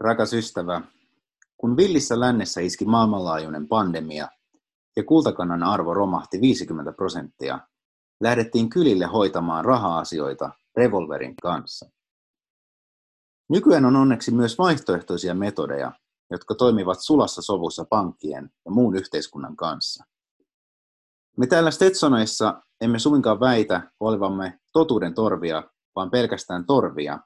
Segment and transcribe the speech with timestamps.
[0.00, 0.82] Rakas ystävä,
[1.56, 4.28] kun villissä lännessä iski maailmanlaajuinen pandemia
[4.96, 7.58] ja kultakannan arvo romahti 50 prosenttia,
[8.20, 11.90] lähdettiin kylille hoitamaan raha-asioita revolverin kanssa.
[13.48, 15.92] Nykyään on onneksi myös vaihtoehtoisia metodeja,
[16.30, 20.04] jotka toimivat sulassa sovussa pankkien ja muun yhteiskunnan kanssa.
[21.36, 25.62] Me täällä Stetsonissa emme suinkaan väitä olevamme totuuden torvia,
[25.96, 27.18] vaan pelkästään torvia,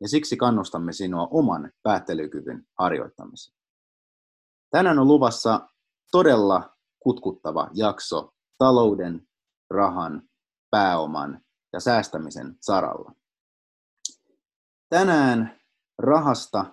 [0.00, 3.58] ja siksi kannustamme sinua oman päättelykyvyn harjoittamiseen.
[4.70, 5.68] Tänään on luvassa
[6.10, 9.28] todella kutkuttava jakso talouden,
[9.70, 10.22] rahan,
[10.70, 11.40] pääoman
[11.72, 13.12] ja säästämisen saralla.
[14.88, 15.60] Tänään
[15.98, 16.64] rahasta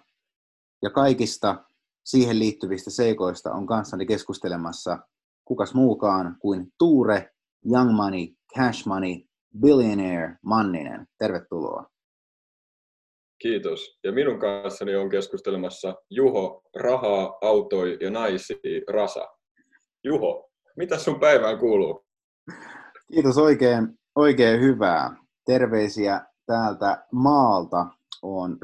[0.82, 1.66] ja kaikista
[2.06, 5.00] siihen liittyvistä seikoista on kanssani keskustelemassa
[5.46, 7.34] kukas muukaan kuin Tuure
[7.72, 9.16] Young Money, Cash Money,
[9.60, 11.08] Billionaire Manninen.
[11.18, 11.95] Tervetuloa.
[13.40, 14.00] Kiitos.
[14.04, 18.60] Ja minun kanssani on keskustelemassa Juho, rahaa, autoi ja naisi,
[18.90, 19.28] Rasa.
[20.04, 22.06] Juho, mitä sun päivään kuuluu?
[23.14, 25.16] Kiitos oikein, oikein hyvää.
[25.46, 27.86] Terveisiä täältä maalta.
[28.22, 28.58] On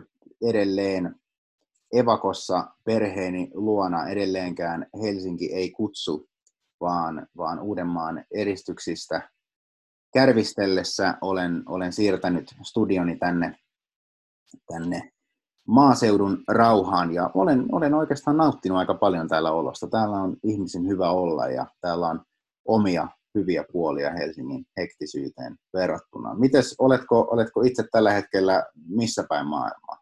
[0.49, 1.15] edelleen
[1.93, 6.29] evakossa perheeni luona edelleenkään Helsinki ei kutsu,
[6.81, 9.29] vaan, vaan Uudenmaan eristyksistä
[10.13, 13.55] kärvistellessä olen, olen siirtänyt studioni tänne
[14.73, 15.11] tänne
[15.67, 19.87] maaseudun rauhaan ja olen, olen oikeastaan nauttinut aika paljon täällä olosta.
[19.87, 22.21] Täällä on ihmisen hyvä olla ja täällä on
[22.65, 26.35] omia hyviä puolia Helsingin hektisyyteen verrattuna.
[26.35, 29.97] Mites, oletko, oletko itse tällä hetkellä missä päin maailmaa?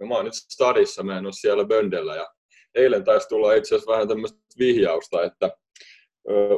[0.00, 2.28] No mä oon nyt stadissa, mä en ole siellä Böndellä ja
[2.74, 5.50] eilen taisi tulla itse asiassa vähän tämmöistä vihjausta, että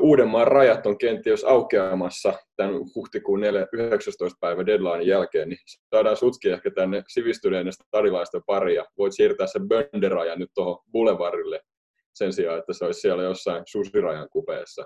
[0.01, 3.41] Uudenmaan rajat on kenties aukeamassa tämän huhtikuun
[3.73, 4.39] 19.
[4.41, 5.59] päivä deadline jälkeen, niin
[5.95, 11.61] saadaan sutki ehkä tänne sivistyneiden stadilaisten pari ja voit siirtää sen Bönderaja nyt tuohon Boulevardille
[12.15, 14.85] sen sijaan, että se olisi siellä jossain susirajan kupeessa.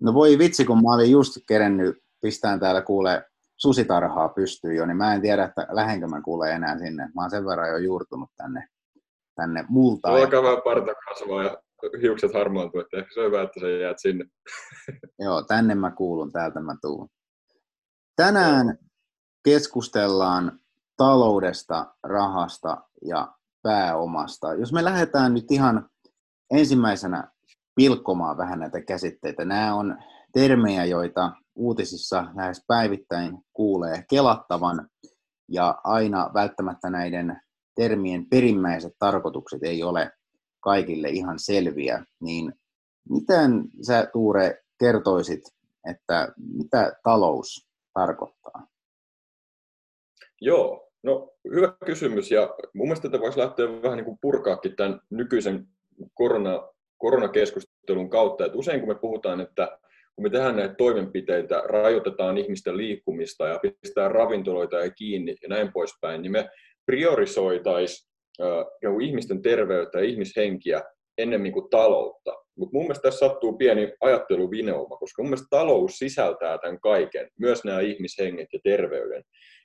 [0.00, 3.24] No voi vitsi, kun mä olin just kerennyt pistään täällä kuule
[3.56, 7.02] susitarhaa pystyy jo, niin mä en tiedä, että lähenkö mä kuule enää sinne.
[7.14, 8.68] Mä oon sen verran jo juurtunut tänne,
[9.34, 10.14] tänne multaan.
[10.14, 11.62] Alkaa vähän parta kasvaa ja
[12.02, 14.24] hiukset harmaantuu, että ehkä se on hyvä, että sä jäät sinne.
[15.18, 17.08] Joo, tänne mä kuulun, täältä mä tuun.
[18.16, 18.78] Tänään
[19.44, 20.60] keskustellaan
[20.96, 24.54] taloudesta, rahasta ja pääomasta.
[24.54, 25.90] Jos me lähdetään nyt ihan
[26.50, 27.30] ensimmäisenä
[27.74, 29.44] pilkkomaan vähän näitä käsitteitä.
[29.44, 29.98] Nämä on
[30.32, 34.88] termejä, joita uutisissa lähes päivittäin kuulee kelattavan,
[35.48, 37.40] ja aina välttämättä näiden
[37.76, 40.10] termien perimmäiset tarkoitukset ei ole
[40.62, 42.52] kaikille ihan selviä, niin
[43.08, 45.40] miten sä Tuure kertoisit,
[45.90, 48.66] että mitä talous tarkoittaa?
[50.40, 55.00] Joo, no hyvä kysymys ja mun mielestä tätä voisi lähteä vähän niin kuin purkaakin tämän
[55.10, 55.66] nykyisen
[56.14, 56.68] korona,
[56.98, 59.78] koronakeskustelun kautta, että usein kun me puhutaan, että
[60.16, 65.72] kun me tehdään näitä toimenpiteitä, rajoitetaan ihmisten liikkumista ja pistetään ravintoloita ja kiinni ja näin
[65.72, 66.50] poispäin, niin me
[66.86, 68.11] priorisoitaisiin
[69.02, 70.82] ihmisten terveyttä ja ihmishenkiä
[71.18, 72.34] ennemmin kuin taloutta.
[72.56, 77.64] Mutta mun mielestä tässä sattuu pieni ajatteluvineuma, koska mun mielestä talous sisältää tämän kaiken, myös
[77.64, 79.22] nämä ihmishenget ja terveyden.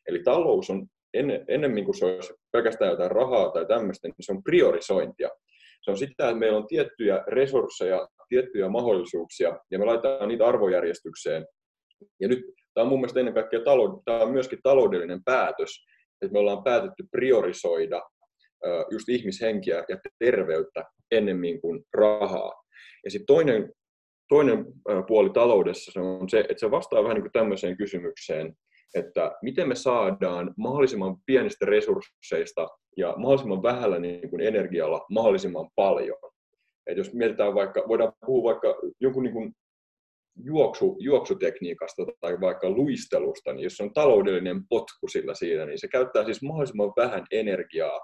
[0.07, 4.31] Eli talous on ennen, ennemmin kuin se olisi pelkästään jotain rahaa tai tämmöistä, niin se
[4.31, 5.29] on priorisointia.
[5.81, 11.45] Se on sitä, että meillä on tiettyjä resursseja, tiettyjä mahdollisuuksia, ja me laitetaan niitä arvojärjestykseen.
[12.19, 12.39] Ja nyt
[12.73, 15.85] tämä on mun mielestä ennen kaikkea talou- tämä on myöskin taloudellinen päätös,
[16.21, 18.01] että me ollaan päätetty priorisoida
[18.91, 22.63] just ihmishenkiä ja terveyttä ennemmin kuin rahaa.
[23.05, 23.73] Ja sitten toinen,
[24.29, 24.65] toinen
[25.07, 28.53] puoli taloudessa se on se, että se vastaa vähän niin kuin tämmöiseen kysymykseen,
[28.95, 32.67] että miten me saadaan mahdollisimman pienistä resursseista
[32.97, 36.17] ja mahdollisimman vähällä niin kuin energialla mahdollisimman paljon.
[36.87, 39.53] Et jos mietitään vaikka, voidaan puhua vaikka jonkun niin kuin
[40.43, 46.25] juoksu, juoksutekniikasta tai vaikka luistelusta, niin jos on taloudellinen potku sillä siinä, niin se käyttää
[46.25, 47.99] siis mahdollisimman vähän energiaa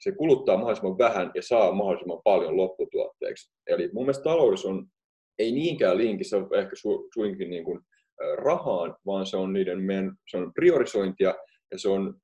[0.00, 3.52] se kuluttaa mahdollisimman vähän ja saa mahdollisimman paljon lopputuotteeksi.
[3.66, 4.86] Eli mun mielestä talous on
[5.38, 7.80] ei niinkään linkissä ehkä su, suinkin niin kuin
[8.36, 11.34] rahaan, vaan se on niiden meidän, se on priorisointia
[11.70, 12.14] ja se on,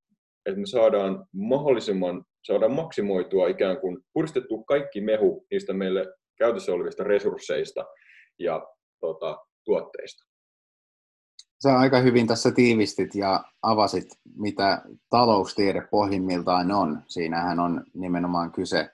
[0.47, 6.07] että me saadaan mahdollisimman, saadaan maksimoitua ikään kuin puristettu kaikki mehu niistä meille
[6.39, 7.85] käytössä olevista resursseista
[8.39, 8.67] ja
[9.01, 10.30] tota, tuotteista.
[11.63, 17.03] Sä aika hyvin tässä tiivistit ja avasit, mitä taloustiede pohjimmiltaan on.
[17.09, 18.91] Siinähän on nimenomaan kyse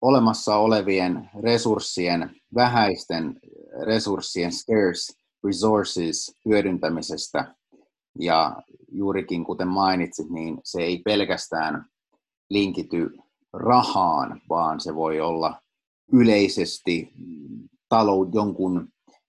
[0.00, 3.40] olemassa olevien resurssien, vähäisten
[3.86, 5.12] resurssien scarce
[5.44, 7.54] resources hyödyntämisestä
[8.18, 8.62] Ja
[8.92, 11.84] juurikin kuten mainitsit, niin se ei pelkästään
[12.50, 13.10] linkity
[13.52, 15.62] rahaan, vaan se voi olla
[16.12, 17.12] yleisesti
[17.88, 18.88] talou, jonkun,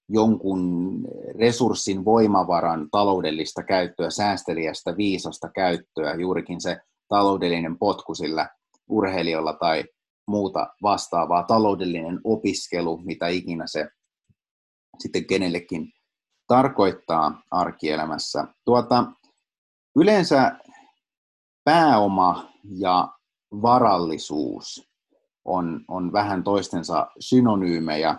[0.09, 1.03] jonkun
[1.39, 6.77] resurssin voimavaran taloudellista käyttöä, säästeliästä, viisasta käyttöä, juurikin se
[7.07, 8.49] taloudellinen potku sillä
[8.89, 9.83] urheilijoilla tai
[10.27, 13.87] muuta vastaavaa, taloudellinen opiskelu, mitä ikinä se
[14.99, 15.91] sitten kenellekin
[16.47, 18.47] tarkoittaa arkielämässä.
[18.65, 19.05] Tuota,
[19.95, 20.59] yleensä
[21.63, 23.09] pääoma ja
[23.61, 24.89] varallisuus
[25.45, 28.17] on, on vähän toistensa synonyymejä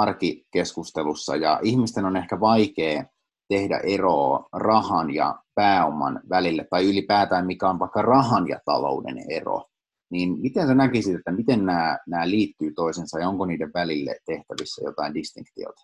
[0.00, 3.04] arkikeskustelussa ja ihmisten on ehkä vaikea
[3.48, 9.64] tehdä eroa rahan ja pääoman välille tai ylipäätään mikä on vaikka rahan ja talouden ero.
[10.10, 14.84] Niin miten sä näkisit, että miten nämä, nämä liittyy toisensa ja onko niiden välille tehtävissä
[14.84, 15.80] jotain distinktiota?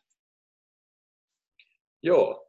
[2.03, 2.49] Joo,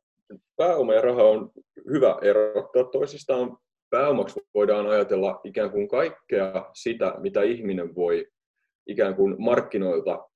[0.55, 1.51] pääoma ja raha on
[1.89, 3.57] hyvä erottaa toisistaan.
[3.89, 8.27] Pääomaksi voidaan ajatella ikään kuin kaikkea sitä, mitä ihminen voi
[8.87, 10.29] ikään kuin markkinoilta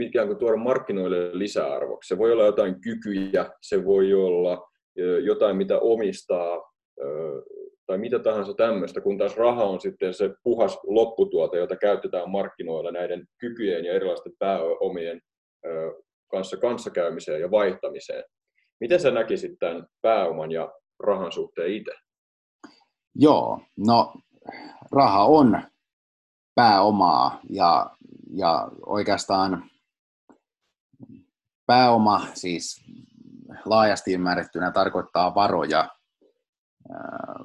[0.00, 2.08] ikään kuin tuoda markkinoille lisäarvoksi.
[2.08, 4.68] Se voi olla jotain kykyjä, se voi olla
[5.24, 6.72] jotain, mitä omistaa,
[7.86, 12.90] tai mitä tahansa tämmöistä, kun taas raha on sitten se puhas lopputuote, jota käytetään markkinoilla
[12.90, 15.20] näiden kykyjen ja erilaisten pääomien
[16.30, 18.24] kanssa kanssakäymiseen ja vaihtamiseen.
[18.80, 21.92] Miten sä näkisit tämän pääoman ja rahan suhteen itse?
[23.14, 24.14] Joo, no
[24.92, 25.62] raha on
[26.54, 27.90] pääomaa ja,
[28.30, 29.70] ja oikeastaan
[31.66, 32.84] pääoma siis
[33.64, 35.88] laajasti ymmärrettynä tarkoittaa varoja.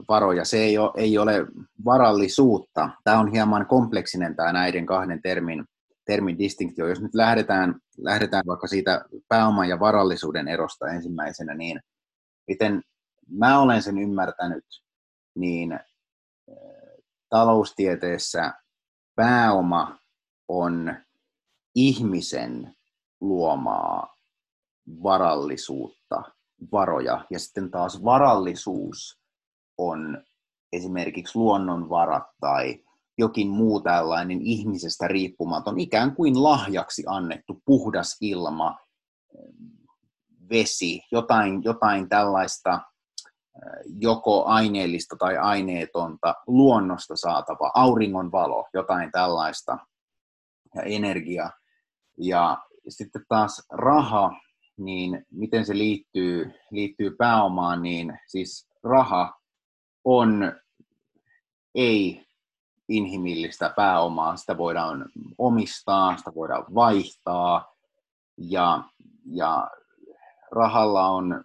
[0.10, 0.45] varoja.
[0.45, 1.33] Se ei ole, ei ole
[1.86, 2.89] varallisuutta.
[3.04, 5.66] Tämä on hieman kompleksinen tämä näiden kahden termin
[6.06, 6.88] termin distinktio.
[6.88, 11.80] Jos nyt lähdetään, lähdetään vaikka siitä pääoman ja varallisuuden erosta ensimmäisenä, niin
[12.48, 12.81] miten
[13.30, 14.66] mä olen sen ymmärtänyt,
[15.36, 15.80] niin
[17.30, 18.54] taloustieteessä
[19.16, 20.00] pääoma
[20.51, 20.95] on
[21.75, 22.75] ihmisen
[23.21, 24.15] luomaa
[25.03, 26.24] varallisuutta,
[26.71, 29.19] varoja, ja sitten taas varallisuus
[29.77, 30.24] on
[30.74, 32.83] esimerkiksi luonnonvarat tai
[33.18, 38.77] jokin muu tällainen ihmisestä riippumaton, ikään kuin lahjaksi annettu puhdas ilma,
[40.50, 42.80] vesi, jotain, jotain tällaista
[44.00, 49.77] joko aineellista tai aineetonta luonnosta saatava, auringon valo, jotain tällaista
[50.76, 51.50] ja energia.
[52.18, 52.58] Ja
[52.90, 54.32] sitten taas raha,
[54.78, 59.42] niin miten se liittyy, liittyy pääomaan, niin siis raha
[60.04, 60.54] on
[61.76, 62.26] ei
[62.90, 67.76] inhimillistä pääomaa, sitä voidaan omistaa, sitä voidaan vaihtaa
[68.38, 68.84] ja,
[69.26, 69.70] ja
[70.52, 71.44] rahalla on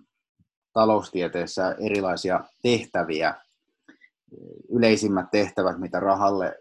[0.72, 3.34] taloustieteessä erilaisia tehtäviä.
[4.68, 6.58] Yleisimmät tehtävät, mitä rahalle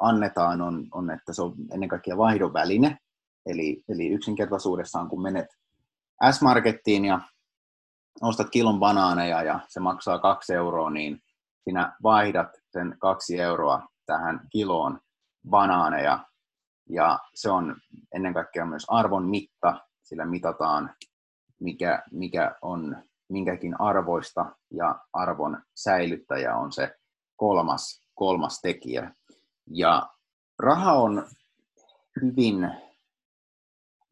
[0.00, 2.98] annetaan, on, on että se on ennen kaikkea vaihdon väline.
[3.46, 5.46] Eli, eli yksinkertaisuudessaan, kun menet
[6.30, 7.20] S-Markettiin ja
[8.22, 11.22] ostat kilon banaaneja ja se maksaa kaksi euroa, niin
[11.64, 15.00] sinä vaihdat sen kaksi euroa tähän kiloon
[15.50, 16.18] banaaneja.
[16.88, 17.76] Ja se on
[18.14, 20.94] ennen kaikkea myös arvon mitta, sillä mitataan,
[21.60, 22.96] mikä, mikä on
[23.28, 26.94] minkäkin arvoista, ja arvon säilyttäjä on se
[27.36, 29.14] kolmas, kolmas tekijä.
[29.70, 30.10] Ja
[30.58, 31.26] raha on
[32.22, 32.70] hyvin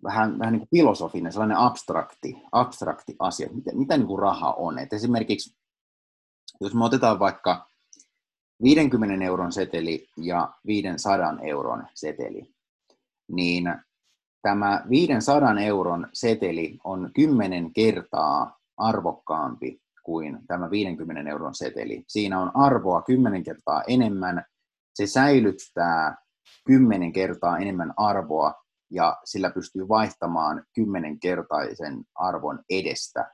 [0.03, 4.79] vähän, vähän niin kuin filosofinen, sellainen abstrakti, abstrakti asia, mitä, mitä niin kuin raha on.
[4.79, 5.57] Et esimerkiksi
[6.61, 7.69] jos me otetaan vaikka
[8.63, 12.55] 50 euron seteli ja 500 euron seteli,
[13.29, 13.75] niin
[14.43, 22.05] tämä 500 euron seteli on 10 kertaa arvokkaampi kuin tämä 50 euron seteli.
[22.07, 24.45] Siinä on arvoa 10 kertaa enemmän,
[24.95, 26.17] se säilyttää
[26.67, 28.55] 10 kertaa enemmän arvoa
[28.91, 33.31] ja sillä pystyy vaihtamaan 10 kertaisen arvon edestä.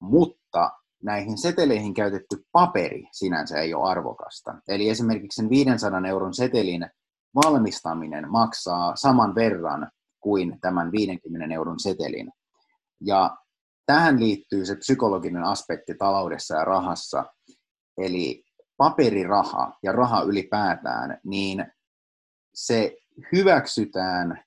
[0.00, 0.70] Mutta
[1.02, 4.54] näihin seteleihin käytetty paperi sinänsä ei ole arvokasta.
[4.68, 6.86] Eli esimerkiksi sen 500 euron setelin
[7.44, 12.32] valmistaminen maksaa saman verran kuin tämän 50 euron setelin.
[13.00, 13.36] Ja
[13.86, 17.24] tähän liittyy se psykologinen aspekti taloudessa ja rahassa.
[17.98, 18.43] Eli
[18.76, 21.66] paperiraha ja raha ylipäätään, niin
[22.54, 22.96] se
[23.32, 24.44] hyväksytään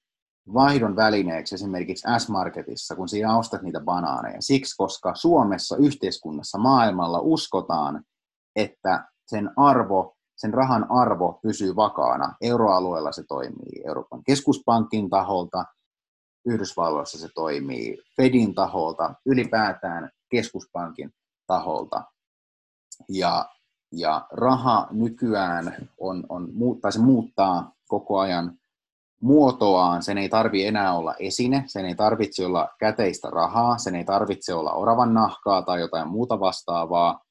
[0.54, 4.42] vaihdon välineeksi esimerkiksi S-Marketissa, kun siinä ostat niitä banaaneja.
[4.42, 8.04] Siksi, koska Suomessa, yhteiskunnassa, maailmalla uskotaan,
[8.56, 12.36] että sen arvo, sen rahan arvo pysyy vakaana.
[12.42, 15.66] Euroalueella se toimii Euroopan keskuspankin taholta,
[16.46, 21.12] Yhdysvalloissa se toimii Fedin taholta, ylipäätään keskuspankin
[21.48, 22.04] taholta.
[23.10, 23.50] Ja,
[23.92, 26.50] ja raha nykyään on, on,
[26.82, 28.60] tai se muuttaa koko ajan
[29.22, 30.04] muotoaan.
[30.04, 34.54] Sen ei tarvi enää olla esine, sen ei tarvitse olla käteistä rahaa, sen ei tarvitse
[34.54, 37.22] olla oravan nahkaa tai jotain muuta vastaavaa,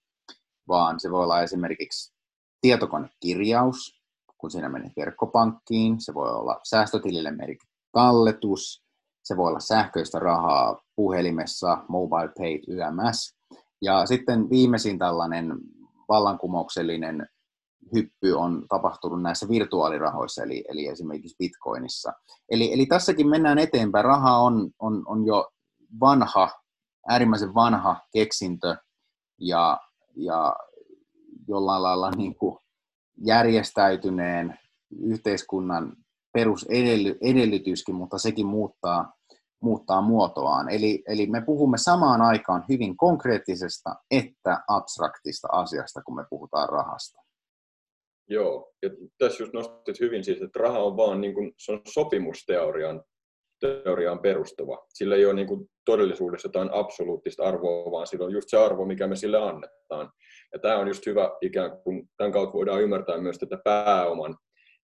[0.68, 2.14] vaan se voi olla esimerkiksi
[2.60, 4.00] tietokonekirjaus,
[4.38, 8.82] kun siinä menee verkkopankkiin, se voi olla säästötilille merkitty talletus,
[9.24, 13.36] se voi olla sähköistä rahaa puhelimessa, mobile pay, YMS.
[13.82, 15.52] Ja sitten viimeisin tällainen
[16.08, 17.28] vallankumouksellinen
[17.94, 22.12] hyppy on tapahtunut näissä virtuaalirahoissa, eli, eli esimerkiksi Bitcoinissa.
[22.50, 24.04] Eli, eli tässäkin mennään eteenpäin.
[24.04, 25.48] Raha on, on, on jo
[26.00, 26.50] vanha,
[27.08, 28.76] äärimmäisen vanha keksintö,
[29.40, 29.80] ja,
[30.16, 30.56] ja
[31.48, 32.58] jollain lailla niin kuin
[33.16, 34.58] järjestäytyneen
[35.00, 35.96] yhteiskunnan
[36.32, 39.12] perusedellytyskin, mutta sekin muuttaa,
[39.66, 40.68] muuttaa muotoaan.
[40.68, 47.22] Eli, eli me puhumme samaan aikaan hyvin konkreettisesta että abstraktista asiasta, kun me puhutaan rahasta.
[48.28, 51.80] Joo, ja tässä just nostit hyvin siis, että raha on vaan niin kuin, se on
[51.88, 53.02] sopimusteorian
[53.60, 54.86] teoriaan perustuva.
[54.94, 58.84] Sillä ei ole niin kuin todellisuudessa jotain absoluuttista arvoa, vaan sillä on just se arvo,
[58.84, 60.10] mikä me sille annetaan.
[60.52, 64.36] Ja tämä on just hyvä ikään kuin, tämän kautta voidaan ymmärtää myös tätä pääoman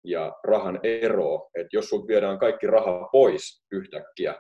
[0.04, 4.34] ja rahan eroa, että jos sinulta viedään kaikki raha pois yhtäkkiä,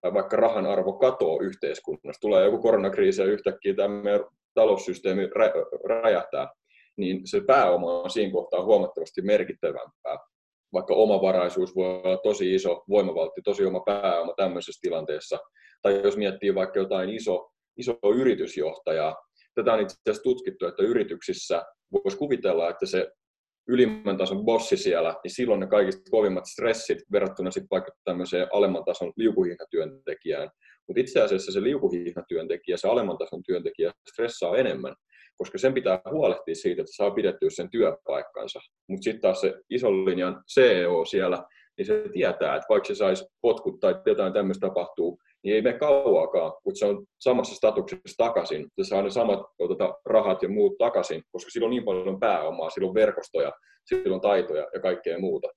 [0.00, 4.00] tai vaikka rahan arvo katoo yhteiskunnasta, tulee joku koronakriisi ja yhtäkkiä tämä
[4.54, 5.28] taloussysteemi
[5.84, 6.48] räjähtää,
[6.96, 10.18] niin se pääoma on siinä kohtaa huomattavasti merkittävämpää.
[10.72, 15.38] Vaikka omavaraisuus voi olla tosi iso voimavaltti, tosi oma pääoma tämmöisessä tilanteessa.
[15.82, 19.16] Tai jos miettii vaikka jotain iso, iso yritysjohtajaa,
[19.54, 21.62] tätä on itse asiassa tutkittu, että yrityksissä
[21.92, 23.10] voisi kuvitella, että se
[23.68, 28.84] ylimmän tason bossi siellä, niin silloin ne kaikista kovimmat stressit verrattuna sitten vaikka tämmöiseen alemman
[28.84, 30.50] tason liukuhihnatyöntekijään.
[30.88, 34.94] Mutta itse asiassa se liukuhihnatyöntekijä, se alemman tason työntekijä stressaa enemmän,
[35.36, 38.60] koska sen pitää huolehtia siitä, että saa pidettyä sen työpaikkansa.
[38.88, 41.44] Mutta sitten taas se ison linjan CEO siellä,
[41.78, 45.78] niin se tietää, että vaikka se saisi potkut tai jotain tämmöistä tapahtuu, niin ei mene
[45.78, 48.66] kauaakaan, mutta se on samassa statuksessa takaisin.
[48.82, 52.70] Se saa ne samat tuota, rahat ja muut takaisin, koska sillä on niin paljon pääomaa,
[52.70, 53.52] sillä on verkostoja,
[53.84, 55.48] sillä on taitoja ja kaikkea muuta.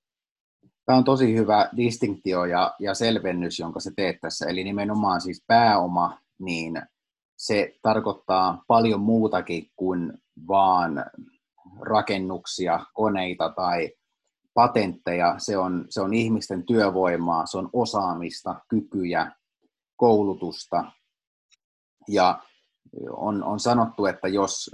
[0.86, 4.46] Tämä on tosi hyvä distinktio ja, ja selvennys, jonka se teet tässä.
[4.48, 6.82] Eli nimenomaan siis pääoma, niin
[7.38, 10.12] se tarkoittaa paljon muutakin kuin
[10.48, 11.04] vaan
[11.80, 13.90] rakennuksia, koneita tai
[14.54, 15.34] patentteja.
[15.38, 19.32] Se on, se on ihmisten työvoimaa, se on osaamista, kykyjä,
[19.98, 20.84] koulutusta.
[22.08, 22.42] Ja
[23.10, 24.70] on, on sanottu, että jos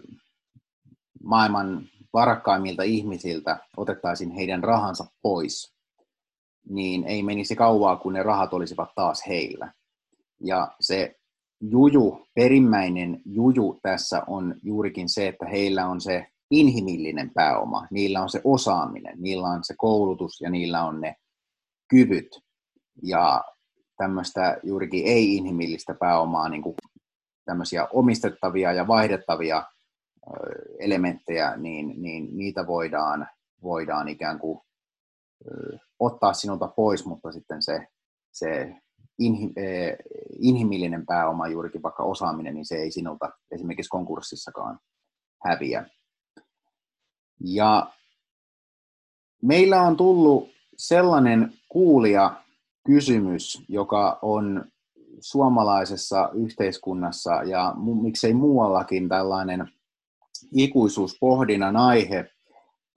[1.23, 5.75] maailman varakkaimmilta ihmisiltä otettaisiin heidän rahansa pois,
[6.69, 9.73] niin ei menisi kauaa, kun ne rahat olisivat taas heillä.
[10.41, 11.17] Ja se
[11.61, 18.29] juju, perimmäinen juju tässä on juurikin se, että heillä on se inhimillinen pääoma, niillä on
[18.29, 21.17] se osaaminen, niillä on se koulutus ja niillä on ne
[21.89, 22.41] kyvyt.
[23.03, 23.45] Ja
[23.97, 26.75] tämmöistä juurikin ei-inhimillistä pääomaa, niin kuin
[27.45, 29.63] tämmöisiä omistettavia ja vaihdettavia
[30.79, 33.29] elementtejä, niin, niin niitä voidaan,
[33.63, 34.61] voidaan ikään kuin
[36.01, 37.87] ottaa sinulta pois, mutta sitten se,
[38.33, 38.77] se
[39.19, 39.53] inhi,
[40.39, 44.79] inhimillinen pääoma, juurikin vaikka osaaminen, niin se ei sinulta esimerkiksi konkurssissakaan
[45.47, 45.87] häviä.
[47.41, 47.93] Ja
[49.43, 52.44] meillä on tullut sellainen kuulija
[52.87, 54.65] kysymys, joka on
[55.21, 59.69] suomalaisessa yhteiskunnassa ja miksei muuallakin tällainen
[60.53, 62.31] ikuisuuspohdinnan aihe,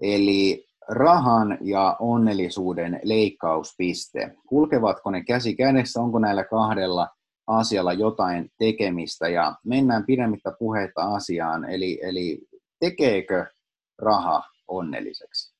[0.01, 4.35] eli rahan ja onnellisuuden leikkauspiste.
[4.49, 7.07] Kulkevatko ne käsi kädessä, onko näillä kahdella
[7.47, 12.47] asialla jotain tekemistä ja mennään pidemmittä puheita asiaan, eli, eli
[12.79, 13.45] tekeekö
[13.97, 15.55] raha onnelliseksi?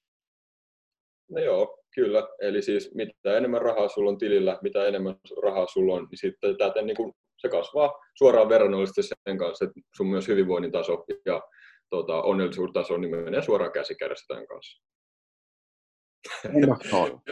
[1.32, 2.28] No joo, kyllä.
[2.42, 6.58] Eli siis mitä enemmän rahaa sulla on tilillä, mitä enemmän rahaa sulla on, niin sitten
[6.58, 11.42] täten niin kuin, se kasvaa suoraan verrannollisesti sen kanssa, että sun myös hyvinvoinnin taso ja
[11.90, 14.84] tota, onnellisuustaso niin menee suoraan käsi kädessä tämän kanssa.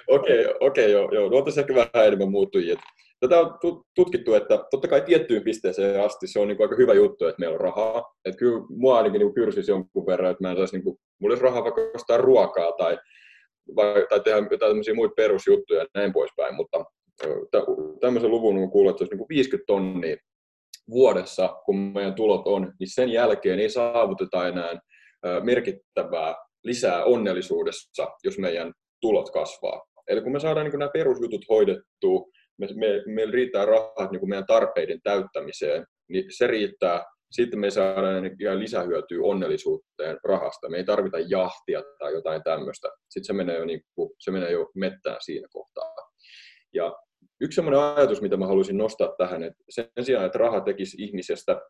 [0.07, 1.29] Okei, okay, okay, joo, joo.
[1.29, 2.75] No, tässä ehkä vähän enemmän muuttujia.
[3.19, 3.59] Tätä on
[3.95, 7.39] tutkittu, että totta kai tiettyyn pisteeseen asti se on niin kuin aika hyvä juttu, että
[7.39, 8.03] meillä on rahaa.
[8.25, 11.33] Että kyllä mua ainakin niin kyrsisi jonkun verran, että mä en saisi, niin kuin, mulla
[11.33, 12.97] olisi rahaa vaikka ostaa ruokaa tai,
[14.09, 16.55] tai tehdä jotain tämmöisiä muita perusjuttuja ja näin poispäin.
[16.55, 16.85] Mutta
[18.01, 20.17] tämmöisen luvun on kuullut, että olisi niin kuin 50 tonnia
[20.89, 24.79] vuodessa, kun meidän tulot on, niin sen jälkeen ei saavuteta enää
[25.43, 29.85] merkittävää lisää onnellisuudessa, jos meidän tulot kasvaa.
[30.07, 32.25] Eli kun me saadaan niin nämä perusjutut hoidettua,
[32.57, 38.31] me, me, meillä riittää rahat niin meidän tarpeiden täyttämiseen, niin se riittää sitten me saadaan
[38.39, 40.69] ihan lisähyötyä onnellisuuteen rahasta.
[40.69, 42.87] Me ei tarvita jahtia tai jotain tämmöistä.
[43.09, 45.91] Sitten se menee jo, niin kuin, se menee jo mettään siinä kohtaa.
[46.73, 46.95] Ja
[47.41, 51.61] yksi sellainen ajatus, mitä mä haluaisin nostaa tähän, että sen sijaan, että raha tekisi ihmisestä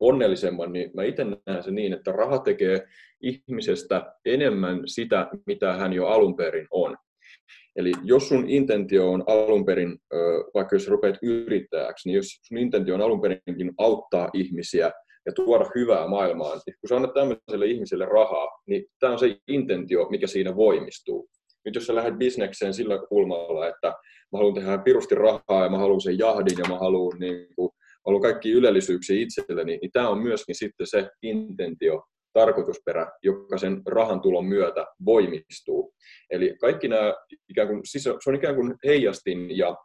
[0.00, 2.86] onnellisemman, niin mä itse näen se niin, että raha tekee
[3.22, 6.96] ihmisestä enemmän sitä, mitä hän jo alun perin on.
[7.76, 9.98] Eli jos sun intentio on alun perin,
[10.54, 14.90] vaikka jos rupeat yrittäjäksi, niin jos sun intentio on alun perinkin auttaa ihmisiä
[15.26, 19.36] ja tuoda hyvää maailmaan, niin kun sä annat tämmöiselle ihmiselle rahaa, niin tämä on se
[19.48, 21.28] intentio, mikä siinä voimistuu.
[21.64, 23.88] Nyt jos sä lähdet bisnekseen sillä kulmalla, että
[24.32, 27.70] mä haluan tehdä pirusti rahaa ja mä haluan sen jahdin ja mä haluan, niin kuin,
[28.22, 32.02] kaikki ylellisyyksiä itselleni, niin tämä on myöskin sitten se intentio,
[32.36, 35.94] tarkoitusperä, joka sen rahan tulon myötä voimistuu.
[36.30, 37.14] Eli kaikki nämä,
[37.48, 39.76] ikään kuin, se on ikään kuin heijastin ja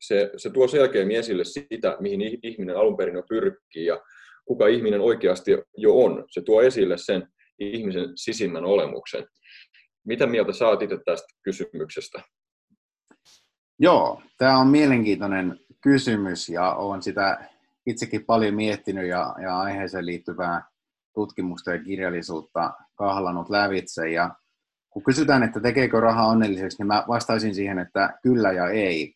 [0.00, 4.00] se, se tuo selkeämmin esille sitä, mihin ihminen alun perin jo pyrkii ja
[4.44, 6.24] kuka ihminen oikeasti jo on.
[6.30, 9.26] Se tuo esille sen ihmisen sisimmän olemuksen.
[10.06, 12.22] Mitä mieltä saat itse tästä kysymyksestä?
[13.78, 17.50] Joo, tämä on mielenkiintoinen kysymys ja olen sitä
[17.88, 20.62] itsekin paljon miettinyt ja, ja aiheeseen liittyvää
[21.14, 24.10] tutkimusta ja kirjallisuutta kahlanut lävitse.
[24.10, 24.34] Ja
[24.90, 29.14] kun kysytään, että tekeekö raha onnelliseksi, niin mä vastaisin siihen, että kyllä ja ei.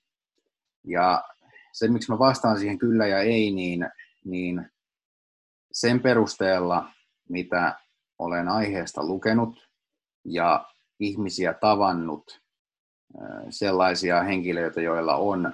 [0.85, 1.25] Ja
[1.73, 3.88] se, miksi mä vastaan siihen kyllä ja ei, niin,
[4.25, 4.71] niin
[5.73, 6.88] sen perusteella,
[7.29, 7.79] mitä
[8.19, 9.69] olen aiheesta lukenut
[10.25, 10.67] ja
[11.00, 12.41] ihmisiä tavannut,
[13.50, 15.52] sellaisia henkilöitä, joilla on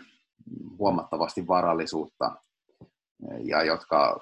[0.78, 2.36] huomattavasti varallisuutta
[3.44, 4.20] ja jotka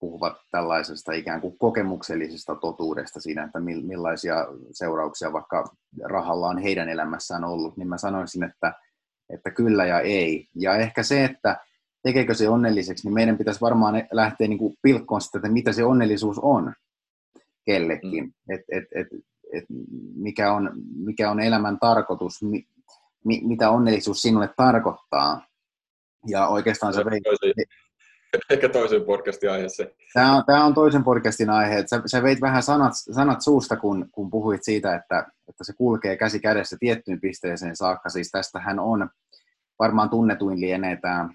[0.00, 5.64] puhuvat tällaisesta ikään kuin kokemuksellisesta totuudesta siinä, että millaisia seurauksia vaikka
[6.04, 8.74] rahalla on heidän elämässään ollut, niin mä sanoisin, että,
[9.30, 10.48] että kyllä ja ei.
[10.54, 11.56] Ja ehkä se, että
[12.02, 15.84] tekeekö se onnelliseksi, niin meidän pitäisi varmaan lähteä niin kuin pilkkoon sitä, että mitä se
[15.84, 16.74] onnellisuus on
[17.64, 18.24] kellekin.
[18.24, 18.54] Mm.
[18.54, 19.06] Et, et, et,
[19.52, 19.64] et
[20.14, 22.66] mikä, on, mikä on elämän tarkoitus, mi,
[23.24, 25.46] mi, mitä onnellisuus sinulle tarkoittaa.
[26.26, 27.20] Ja oikeastaan se vei,
[28.50, 29.94] Ehkä toisen podcastin aihe se.
[30.14, 31.84] Tämä on, tämä on toisen podcastin aihe.
[31.86, 36.16] Sä, sä veit vähän sanat, sanat suusta, kun, kun puhuit siitä, että, että se kulkee
[36.16, 38.08] käsi kädessä tiettyyn pisteeseen saakka.
[38.08, 39.10] Siis tästähän on
[39.78, 41.28] varmaan tunnetuin lienee tämä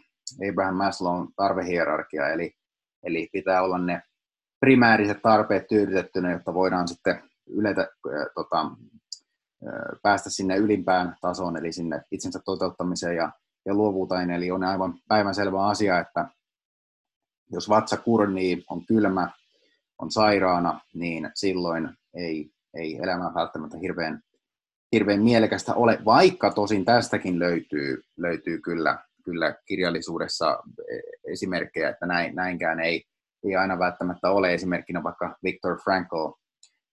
[0.50, 2.54] Abraham Maslown tarvehierarkia, eli,
[3.04, 4.02] eli pitää olla ne
[4.60, 11.72] primääriset tarpeet tyydytettynä, jotta voidaan sitten yletä, äh, tota, äh, päästä sinne ylimpään tasoon, eli
[11.72, 13.32] sinne itsensä toteuttamiseen ja,
[13.66, 14.32] ja luovuuteen.
[14.32, 16.28] Eli on aivan päivänselvä asia, että
[17.52, 19.30] jos vatsa kurnii, on kylmä,
[20.00, 24.22] on sairaana, niin silloin ei, ei elämä välttämättä hirveän,
[24.92, 30.64] hirveän mielekästä ole, vaikka tosin tästäkin löytyy, löytyy kyllä, kyllä kirjallisuudessa
[31.28, 33.04] esimerkkejä, että näin, näinkään ei,
[33.46, 34.54] ei aina välttämättä ole.
[34.54, 36.32] Esimerkkinä vaikka Viktor Frankl,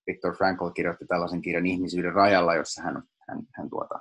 [0.06, 3.98] Viktor Frankl kirjoitti tällaisen kirjan Ihmisyyden rajalla, jossa hän, hän, hän tuota,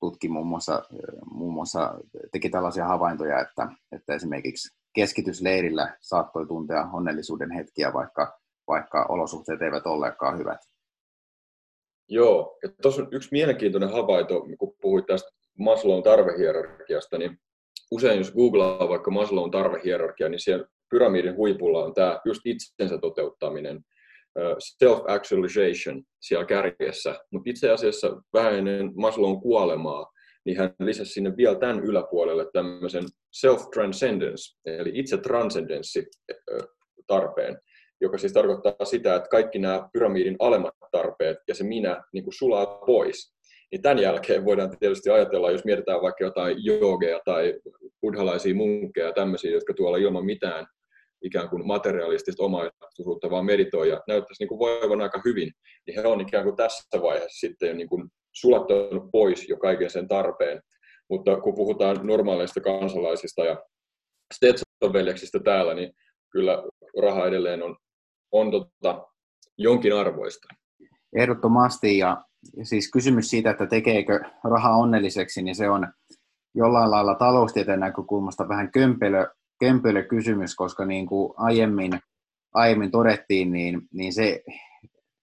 [0.00, 0.82] tutki muun muassa,
[1.30, 1.94] muun muassa,
[2.32, 9.86] teki tällaisia havaintoja, että, että esimerkiksi keskitysleirillä saattoi tuntea onnellisuuden hetkiä, vaikka, vaikka olosuhteet eivät
[9.86, 10.58] olleetkaan hyvät.
[12.08, 17.38] Joo, ja tuossa on yksi mielenkiintoinen havainto, kun puhuit tästä Maslown tarvehierarkiasta, niin
[17.90, 23.80] usein jos googlaa vaikka Maslown tarvehierarkia, niin siellä pyramidin huipulla on tämä just itsensä toteuttaminen,
[24.58, 27.20] self-actualization siellä kärjessä.
[27.32, 30.12] Mutta itse asiassa vähän ennen Maslown kuolemaa
[30.46, 36.06] niin hän lisäsi sinne vielä tämän yläpuolelle tämmöisen self-transcendence, eli itse transcendenssi
[37.06, 37.58] tarpeen,
[38.00, 42.34] joka siis tarkoittaa sitä, että kaikki nämä pyramidin alemmat tarpeet ja se minä niin kuin
[42.34, 43.36] sulaa pois.
[43.72, 47.54] Niin tämän jälkeen voidaan tietysti ajatella, jos mietitään vaikka jotain joogeja tai
[48.00, 50.66] buddhalaisia munkkeja, tämmöisiä, jotka tuolla ilman mitään
[51.22, 55.52] ikään kuin materialistista omaisuutta vaan meditoi ja näyttäisi niin kuin voivan aika hyvin,
[55.86, 58.08] niin he on ikään kuin tässä vaiheessa sitten niin kuin
[58.40, 60.62] sulattanut pois jo kaiken sen tarpeen.
[61.10, 63.62] Mutta kun puhutaan normaaleista kansalaisista ja
[64.34, 65.92] Stetson-veljeksistä täällä, niin
[66.32, 66.62] kyllä
[67.02, 67.76] raha edelleen on,
[68.32, 69.06] on tota,
[69.58, 70.48] jonkin arvoista.
[71.16, 72.24] Ehdottomasti, ja
[72.62, 75.88] siis kysymys siitä, että tekeekö raha onnelliseksi, niin se on
[76.54, 79.26] jollain lailla taloustieteen näkökulmasta vähän kömpelö,
[79.60, 81.92] kömpelö kysymys, koska niin kuin aiemmin,
[82.54, 84.42] aiemmin todettiin, niin, niin se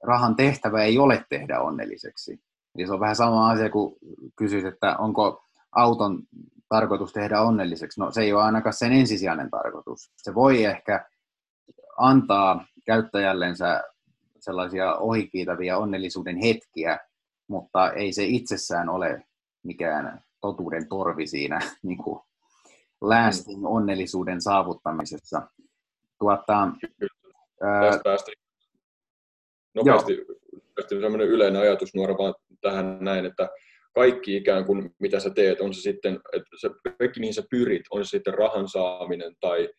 [0.03, 2.39] rahan tehtävä ei ole tehdä onnelliseksi.
[2.75, 3.95] Eli se on vähän sama asia kuin
[4.35, 6.23] kysyisi, että onko auton
[6.69, 7.99] tarkoitus tehdä onnelliseksi.
[7.99, 10.11] No se ei ole ainakaan sen ensisijainen tarkoitus.
[10.17, 11.05] Se voi ehkä
[11.97, 13.83] antaa käyttäjällensä
[14.39, 16.99] sellaisia ohikiitäviä onnellisuuden hetkiä,
[17.47, 19.25] mutta ei se itsessään ole
[19.63, 22.19] mikään totuuden torvi siinä niin kuin
[23.01, 25.41] lasting onnellisuuden saavuttamisessa.
[26.19, 26.67] Tuota,
[27.81, 28.31] Tästä päästä
[29.75, 30.17] nopeasti,
[30.67, 33.49] nopeasti sellainen yleinen ajatus nuora vaan tähän näin, että
[33.95, 37.81] kaikki ikään kuin mitä sä teet, on se sitten, että se, kaikki mihin sä pyrit,
[37.91, 39.69] on se sitten rahan saaminen tai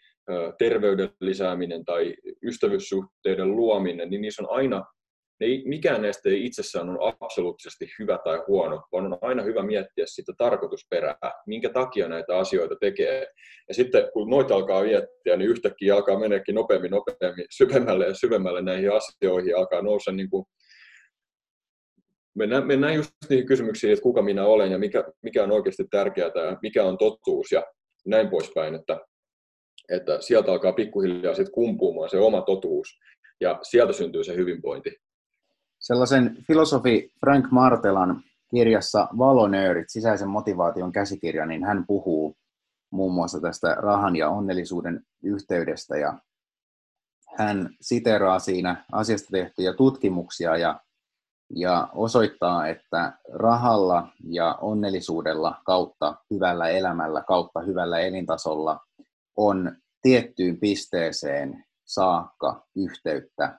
[0.58, 4.84] terveyden lisääminen tai ystävyyssuhteiden luominen, niin niissä on aina,
[5.40, 10.04] ne mikään näistä ei itsessään ole absoluuttisesti hyvä tai huono, vaan on aina hyvä miettiä
[10.06, 11.16] sitä tarkoitusperää,
[11.46, 13.26] minkä takia näitä asioita tekee.
[13.68, 18.62] Ja sitten kun noita alkaa miettiä, niin yhtäkkiä alkaa meneekin nopeammin, nopeammin, syvemmälle ja syvemmälle
[18.62, 20.44] näihin asioihin, alkaa nousta niin kuin
[22.34, 26.28] mennään, mennään just niihin kysymyksiin, että kuka minä olen ja mikä, mikä on oikeasti tärkeää
[26.28, 27.64] ja mikä on totuus ja
[28.06, 29.00] näin poispäin, että,
[29.88, 32.88] että sieltä alkaa pikkuhiljaa sitten kumpuumaan se oma totuus
[33.40, 34.96] ja sieltä syntyy se hyvinvointi.
[35.78, 42.36] Sellaisen filosofi Frank Martelan kirjassa Valonöörit, sisäisen motivaation käsikirja, niin hän puhuu
[42.90, 46.18] muun muassa tästä rahan ja onnellisuuden yhteydestä ja
[47.38, 50.80] hän siteraa siinä asiasta tehtyjä tutkimuksia ja
[51.50, 58.80] ja osoittaa, että rahalla ja onnellisuudella kautta hyvällä elämällä, kautta hyvällä elintasolla
[59.36, 63.58] on tiettyyn pisteeseen saakka yhteyttä.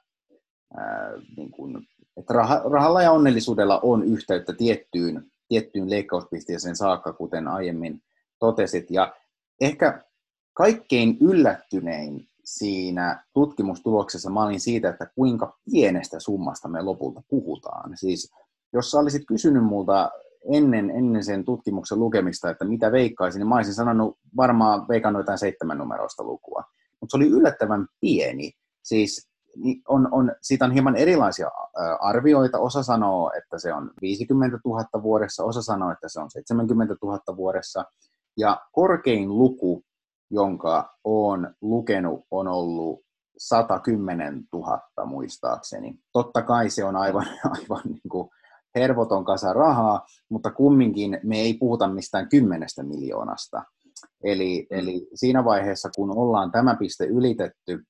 [1.37, 2.33] Niin kuin, että
[2.71, 8.01] rahalla ja onnellisuudella on yhteyttä tiettyyn, tiettyyn leikkauspisteeseen saakka, kuten aiemmin
[8.39, 8.91] totesit.
[8.91, 9.15] Ja
[9.61, 10.03] ehkä
[10.53, 17.97] kaikkein yllättynein siinä tutkimustuloksessa mä olin siitä, että kuinka pienestä summasta me lopulta puhutaan.
[17.97, 18.31] Siis
[18.73, 20.11] jos sä olisit kysynyt multa
[20.53, 25.37] ennen, ennen sen tutkimuksen lukemista, että mitä veikkaisin, niin mä olisin sanonut varmaan veikannut jotain
[25.37, 26.63] seitsemän numeroista lukua.
[27.01, 28.51] Mutta se oli yllättävän pieni.
[28.83, 29.29] Siis
[29.87, 31.51] on, on, siitä on hieman erilaisia
[31.99, 32.59] arvioita.
[32.59, 37.19] Osa sanoo, että se on 50 000 vuodessa, osa sanoo, että se on 70 000
[37.37, 37.85] vuodessa.
[38.37, 39.83] Ja korkein luku
[40.35, 43.01] jonka olen lukenut, on ollut
[43.37, 45.95] 110 000 muistaakseni.
[46.13, 47.25] Totta kai se on aivan,
[47.59, 48.29] aivan niin kuin
[48.75, 53.63] hervoton kasa rahaa, mutta kumminkin me ei puhuta mistään kymmenestä miljoonasta.
[54.23, 57.83] Eli, eli siinä vaiheessa, kun ollaan tämä piste ylitetty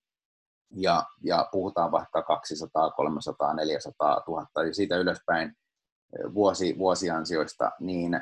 [0.75, 5.53] ja, ja puhutaan vaikka 200, 300, 400 000 ja siitä ylöspäin
[6.34, 8.21] vuosi, vuosiansioista, niin,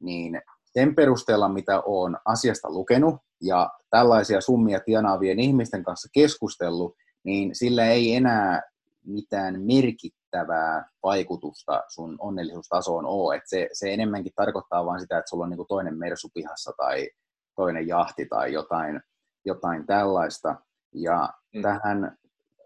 [0.00, 7.54] niin sen perusteella, mitä olen asiasta lukenut ja tällaisia summia tienaavien ihmisten kanssa keskustellut, niin
[7.54, 8.62] sillä ei enää
[9.04, 13.36] mitään merkittävää vaikutusta sun onnellisuustasoon ole.
[13.36, 17.10] Et se, se enemmänkin tarkoittaa vain sitä, että sulla on niinku toinen mersu pihassa tai
[17.56, 19.00] toinen jahti tai jotain,
[19.44, 20.56] jotain tällaista.
[20.94, 21.62] Ja mm.
[21.62, 22.18] tähän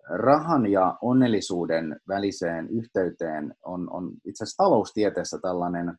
[0.08, 5.98] rahan ja onnellisuuden väliseen yhteyteen on, on itse asiassa taloustieteessä tällainen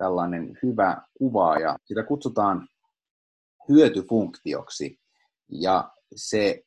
[0.00, 1.76] tällainen hyvä kuvaaja.
[1.84, 2.68] Sitä kutsutaan
[3.68, 5.00] hyötyfunktioksi
[5.48, 6.62] ja se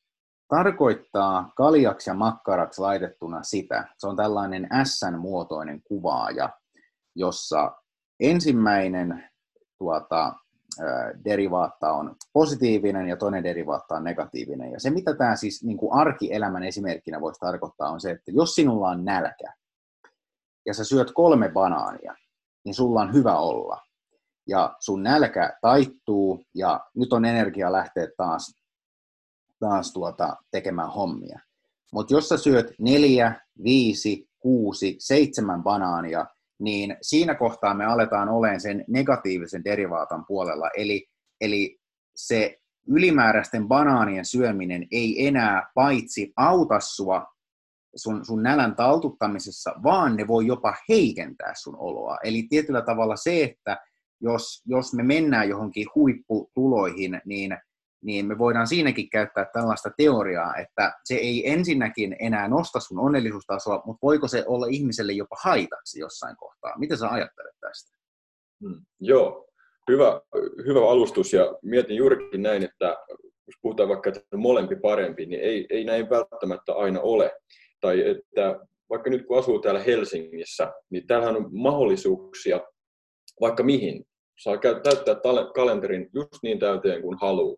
[0.47, 3.87] tarkoittaa kaljaksi ja makkaraksi laitettuna sitä.
[3.97, 6.49] Se on tällainen S-muotoinen kuvaaja,
[7.15, 7.71] jossa
[8.19, 9.29] ensimmäinen
[9.77, 10.33] tuota,
[11.25, 14.71] derivaatta on positiivinen ja toinen derivaatta on negatiivinen.
[14.71, 18.55] Ja se, mitä tämä siis niin kuin arkielämän esimerkkinä voisi tarkoittaa, on se, että jos
[18.55, 19.53] sinulla on nälkä
[20.65, 22.15] ja sä syöt kolme banaania,
[22.65, 23.81] niin sulla on hyvä olla.
[24.47, 28.55] Ja sun nälkä taittuu ja nyt on energia lähteä taas,
[29.59, 31.39] taas tuota, tekemään hommia.
[31.93, 36.25] Mutta jos sä syöt neljä, viisi, kuusi, seitsemän banaania,
[36.59, 40.69] niin siinä kohtaa me aletaan olemaan sen negatiivisen derivaatan puolella.
[40.77, 41.07] Eli,
[41.41, 41.79] eli
[42.15, 47.32] se ylimääräisten banaanien syöminen ei enää paitsi auta sua
[47.95, 52.17] sun, sun nälän taltuttamisessa, vaan ne voi jopa heikentää sun oloa.
[52.23, 53.77] Eli tietyllä tavalla se, että
[54.21, 57.57] jos, jos me mennään johonkin huipputuloihin, niin,
[58.03, 63.81] niin me voidaan siinäkin käyttää tällaista teoriaa, että se ei ensinnäkin enää nosta sun onnellisuustasoa,
[63.85, 66.79] mutta voiko se olla ihmiselle jopa haitaksi jossain kohtaa?
[66.79, 67.97] Mitä sä ajattelet tästä?
[68.63, 69.47] Hmm, joo,
[69.91, 70.21] hyvä,
[70.67, 72.97] hyvä alustus ja mietin juurikin näin, että
[73.47, 77.31] jos puhutaan vaikka, että molempi parempi, niin ei, ei näin välttämättä aina ole
[77.83, 82.59] tai että vaikka nyt kun asuu täällä Helsingissä, niin täällähän on mahdollisuuksia
[83.41, 84.05] vaikka mihin.
[84.39, 85.15] Saa täyttää
[85.55, 87.57] kalenterin just niin täyteen kuin haluaa.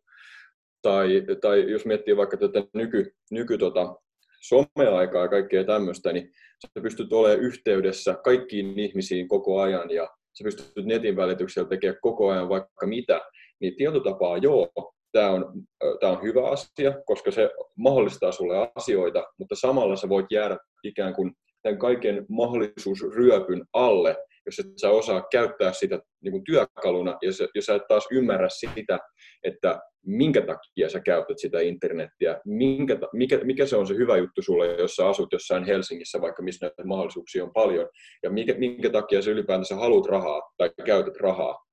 [0.81, 3.95] Tai, tai jos miettii vaikka tätä nyky, nyky tota,
[4.41, 10.43] someaikaa ja kaikkea tämmöistä, niin sä pystyt olemaan yhteydessä kaikkiin ihmisiin koko ajan ja sä
[10.43, 13.21] pystyt netin välityksellä tekemään koko ajan vaikka mitä,
[13.59, 14.71] niin tietotapaa joo,
[15.15, 15.53] tämä on,
[15.99, 21.13] tämä on hyvä asia, koska se mahdollistaa sulle asioita, mutta samalla sä voit jäädä ikään
[21.13, 27.33] kuin tämän kaiken mahdollisuusryöpyn alle jos et sä osaa käyttää sitä niin kuin työkaluna, ja
[27.33, 28.99] se, jos sä et taas ymmärrä sitä,
[29.43, 34.41] että minkä takia sä käytät sitä internettiä, minkä, mikä, mikä se on se hyvä juttu
[34.41, 37.89] sulle, jos sä asut jossain Helsingissä, vaikka missä näitä mahdollisuuksia on paljon,
[38.23, 41.64] ja minkä, minkä takia sä ylipäätänsä haluat rahaa tai käytät rahaa.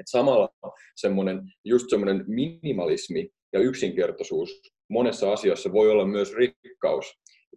[0.00, 0.48] Et samalla
[0.96, 7.06] semmoinen, just semmoinen minimalismi ja yksinkertaisuus monessa asiassa voi olla myös rikkaus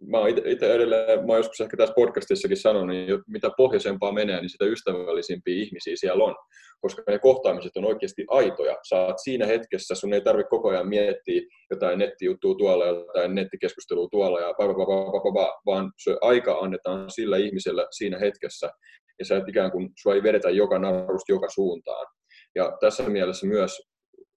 [0.00, 4.50] mä itse edelleen, mä oon joskus ehkä tässä podcastissakin sanonut, niin mitä pohjoisempaa menee, niin
[4.50, 6.34] sitä ystävällisimpiä ihmisiä siellä on,
[6.80, 8.76] koska ne kohtaamiset on oikeasti aitoja.
[8.88, 14.40] Saat siinä hetkessä, sun ei tarvitse koko ajan miettiä jotain nettijuttua tuolla, jotain nettikeskustelua tuolla,
[14.40, 18.70] ja ba, ba, ba, ba, ba, vaan se aika annetaan sillä ihmisellä siinä hetkessä,
[19.18, 22.06] ja sä et ikään kuin, sua ei vedetä joka narusta joka suuntaan.
[22.54, 23.82] Ja tässä mielessä myös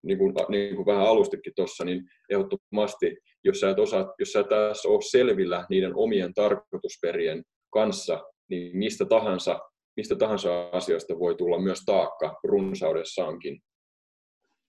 [0.03, 4.43] niin kuin, niin kuin vähän alustikin tuossa, niin ehdottomasti, jos sä et, osaa, jos sä
[4.43, 9.60] tässä ole selvillä niiden omien tarkoitusperien kanssa, niin mistä tahansa,
[9.97, 13.62] mistä tahansa asiasta voi tulla myös taakka runsaudessaankin.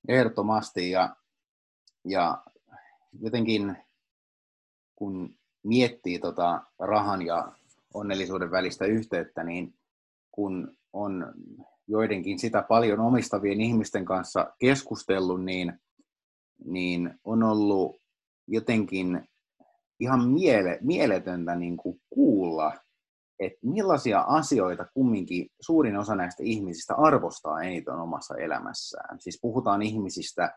[0.09, 1.17] Ehdottomasti, ja,
[2.05, 2.43] ja
[3.21, 3.77] jotenkin
[4.97, 7.53] kun miettii tota rahan ja
[7.95, 9.75] onnellisuuden välistä yhteyttä, niin
[10.31, 11.35] kun on
[11.89, 15.73] joidenkin sitä paljon omistavien ihmisten kanssa keskustellut, niin,
[16.65, 18.01] niin on ollut
[18.47, 19.29] jotenkin
[20.01, 22.73] ihan miele, mieletöntä niin kuin kuulla,
[23.41, 29.21] että millaisia asioita kumminkin suurin osa näistä ihmisistä arvostaa eniten omassa elämässään.
[29.21, 30.55] Siis puhutaan ihmisistä,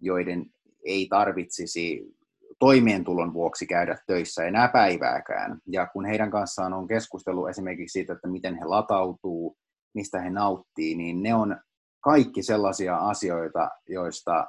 [0.00, 0.46] joiden
[0.86, 2.14] ei tarvitsisi
[2.58, 5.58] toimeentulon vuoksi käydä töissä enää päivääkään.
[5.66, 9.56] Ja kun heidän kanssaan on keskustellut esimerkiksi siitä, että miten he latautuu,
[9.94, 11.56] mistä he nauttii, niin ne on
[12.00, 14.46] kaikki sellaisia asioita, joista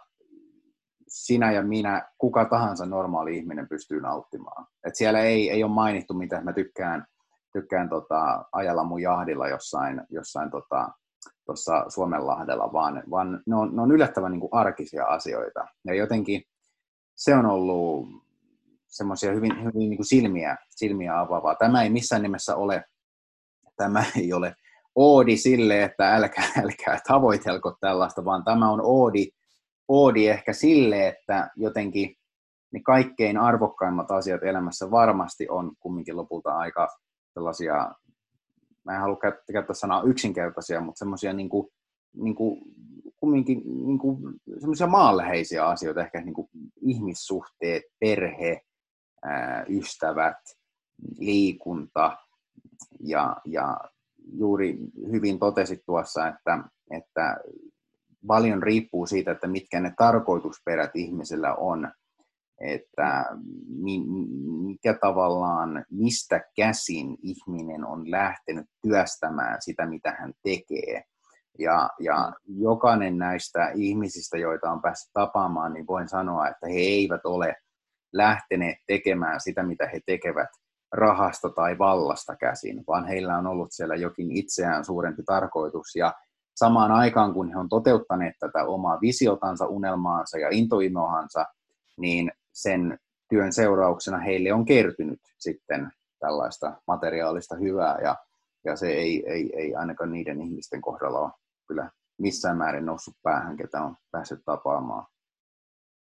[1.07, 4.67] sinä ja minä, kuka tahansa normaali ihminen pystyy nauttimaan.
[4.87, 7.05] Et siellä ei, ei ole mainittu, mitä mä tykkään,
[7.53, 10.89] tykkään tota, ajalla mun jahdilla jossain, jossain tota,
[11.45, 15.65] tuossa Suomenlahdella, vaan, vaan ne, on, ne on yllättävän niin kuin arkisia asioita.
[15.85, 16.43] Ja jotenkin
[17.15, 18.07] se on ollut
[18.87, 21.55] semmoisia hyvin, hyvin niin kuin silmiä, silmiä avaavaa.
[21.55, 22.85] Tämä ei missään nimessä ole,
[23.77, 24.55] tämä ei ole
[24.95, 29.27] oodi sille, että älkää, älkää tavoitelko tällaista, vaan tämä on oodi,
[29.87, 32.15] oodi ehkä sille, että jotenkin
[32.73, 36.87] ne kaikkein arvokkaimmat asiat elämässä varmasti on kumminkin lopulta aika
[37.33, 37.91] sellaisia,
[38.83, 39.17] mä en halua
[39.51, 41.67] käyttää sanaa yksinkertaisia, mutta semmoisia niin kuin,
[42.13, 42.61] niin kuin,
[43.19, 44.17] kumminkin niin kuin,
[44.59, 46.49] semmoisia maanläheisiä asioita, ehkä niin kuin
[46.81, 48.61] ihmissuhteet, perhe,
[49.69, 50.37] ystävät,
[51.17, 52.17] liikunta
[52.99, 53.77] ja, ja
[54.31, 54.77] juuri
[55.11, 56.59] hyvin totesit tuossa, että,
[56.91, 57.37] että
[58.27, 61.91] paljon riippuu siitä, että mitkä ne tarkoitusperät ihmisellä on,
[62.61, 63.25] että
[64.61, 71.03] mikä tavallaan, mistä käsin ihminen on lähtenyt työstämään sitä, mitä hän tekee.
[71.59, 77.25] Ja, ja jokainen näistä ihmisistä, joita on päässyt tapaamaan, niin voin sanoa, että he eivät
[77.25, 77.55] ole
[78.13, 80.49] lähteneet tekemään sitä, mitä he tekevät
[80.93, 85.95] rahasta tai vallasta käsin, vaan heillä on ollut siellä jokin itseään suurempi tarkoitus.
[85.95, 86.13] Ja
[86.55, 91.45] samaan aikaan, kun he on toteuttaneet tätä omaa visiotansa, unelmaansa ja intoimohansa,
[91.97, 98.15] niin sen työn seurauksena heille on kertynyt sitten tällaista materiaalista hyvää, ja,
[98.65, 101.31] ja se ei, ei, ei ainakaan niiden ihmisten kohdalla ole
[101.67, 105.05] kyllä missään määrin noussut päähän, ketä on päässyt tapaamaan.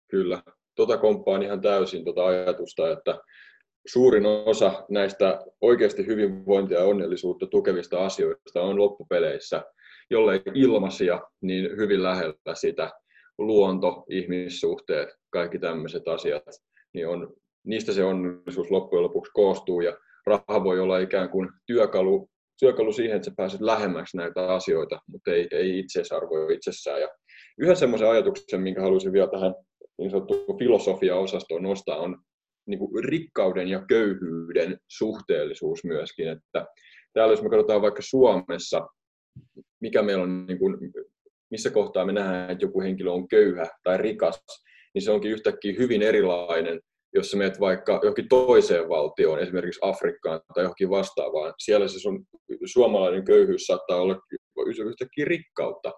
[0.09, 0.43] Kyllä,
[0.75, 3.19] tota komppaan ihan täysin tota ajatusta, että
[3.87, 9.63] suurin osa näistä oikeasti hyvinvointia ja onnellisuutta tukevista asioista on loppupeleissä,
[10.09, 12.91] jollei ilmaisia, niin hyvin lähellä sitä
[13.37, 16.43] luonto, ihmissuhteet, kaikki tämmöiset asiat,
[16.93, 22.29] niin on, niistä se onnellisuus loppujen lopuksi koostuu ja raha voi olla ikään kuin työkalu,
[22.59, 27.01] työkalu siihen, että sä pääset lähemmäksi näitä asioita, mutta ei, ei itseisarvo itsessään.
[27.01, 27.09] Ja
[27.57, 29.55] yhden semmoisen ajatuksen, minkä haluaisin vielä tähän
[29.97, 32.17] niin sanottuun filosofia-osastoon nostaa, on
[32.67, 36.27] niin kuin rikkauden ja köyhyyden suhteellisuus myöskin.
[36.27, 36.65] Että
[37.13, 38.87] täällä jos me katsotaan vaikka Suomessa,
[39.81, 40.77] mikä meillä on, niin kuin,
[41.51, 44.43] missä kohtaa me nähdään, että joku henkilö on köyhä tai rikas,
[44.93, 46.81] niin se onkin yhtäkkiä hyvin erilainen,
[47.13, 51.53] jos sä menet vaikka johonkin toiseen valtioon, esimerkiksi Afrikkaan tai johonkin vastaavaan.
[51.57, 52.25] Siellä se sun
[52.65, 54.19] suomalainen köyhyys saattaa olla
[54.85, 55.91] yhtäkkiä rikkautta.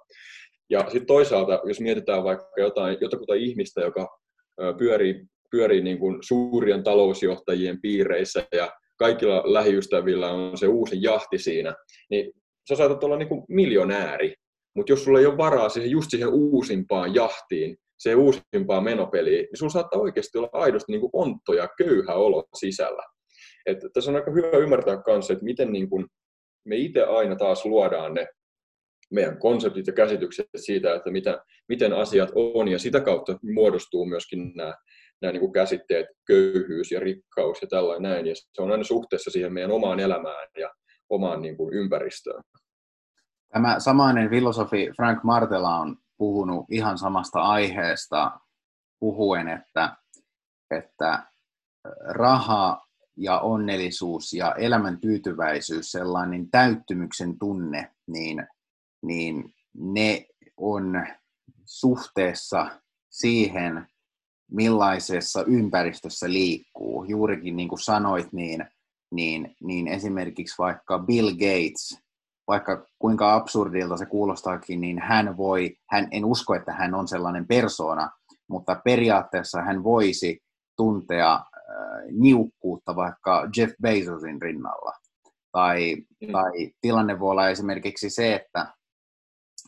[0.69, 4.07] Ja sitten toisaalta, jos mietitään vaikka jotain, jotakuta ihmistä, joka
[4.77, 11.75] pyörii pyörii niin kuin suurien talousjohtajien piireissä ja kaikilla lähiystävillä on se uusi jahti siinä,
[12.09, 12.31] niin
[12.69, 14.33] sä saatat olla niin kuin miljonääri,
[14.75, 19.57] mutta jos sulla ei ole varaa siihen, just siihen uusimpaan jahtiin, se uusimpaan menopeliin, niin
[19.57, 23.03] sulla saattaa oikeasti olla aidosti niin kuin ontto ja köyhä olo sisällä.
[23.65, 26.05] Et tässä on aika hyvä ymmärtää kanssa, että miten niin kuin
[26.65, 28.27] me itse aina taas luodaan ne
[29.11, 34.51] meidän konseptit ja käsitykset siitä, että mitä, miten asiat on, ja sitä kautta muodostuu myöskin
[34.55, 34.73] nämä,
[35.23, 39.31] nämä niin kuin käsitteet, köyhyys ja rikkaus ja tällainen näin, ja se on aina suhteessa
[39.31, 40.73] siihen meidän omaan elämään ja
[41.09, 42.43] omaan niin kuin ympäristöön.
[43.53, 48.31] Tämä samainen filosofi Frank Martela on puhunut ihan samasta aiheesta
[48.99, 49.97] puhuen, että,
[50.71, 51.23] että
[52.09, 58.47] raha ja onnellisuus ja elämän tyytyväisyys, sellainen täyttymyksen tunne, niin,
[59.05, 60.25] niin ne
[60.57, 61.07] on
[61.65, 62.67] suhteessa
[63.09, 63.87] siihen,
[64.51, 67.03] millaisessa ympäristössä liikkuu.
[67.03, 68.65] Juurikin niin kuin sanoit, niin,
[69.11, 71.99] niin, niin esimerkiksi vaikka Bill Gates,
[72.47, 77.47] vaikka kuinka absurdilta se kuulostaakin, niin hän voi, hän, en usko, että hän on sellainen
[77.47, 78.09] persona,
[78.49, 80.39] mutta periaatteessa hän voisi
[80.77, 81.43] tuntea äh,
[82.11, 84.93] niukkuutta vaikka Jeff Bezosin rinnalla.
[85.51, 86.31] Tai, mm.
[86.31, 88.73] tai tilanne voi olla esimerkiksi se, että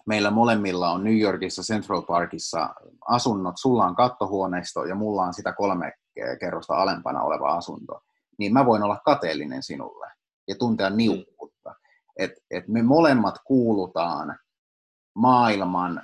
[0.06, 2.70] meillä molemmilla on New Yorkissa Central Parkissa
[3.08, 5.94] asunnot, sulla on kattohuoneisto ja mulla on sitä kolme
[6.40, 8.02] kerrosta alempana oleva asunto,
[8.40, 10.08] niin mä voin olla kateellinen sinulle
[10.48, 10.98] ja tuntea mm.
[10.98, 11.76] niukkuutta.
[12.20, 14.40] Että et me molemmat kuulutaan
[15.16, 16.02] maailman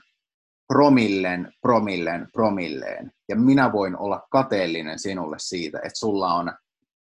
[0.67, 3.11] promillen, promillen, promilleen.
[3.29, 6.53] Ja minä voin olla kateellinen sinulle siitä, että sulla on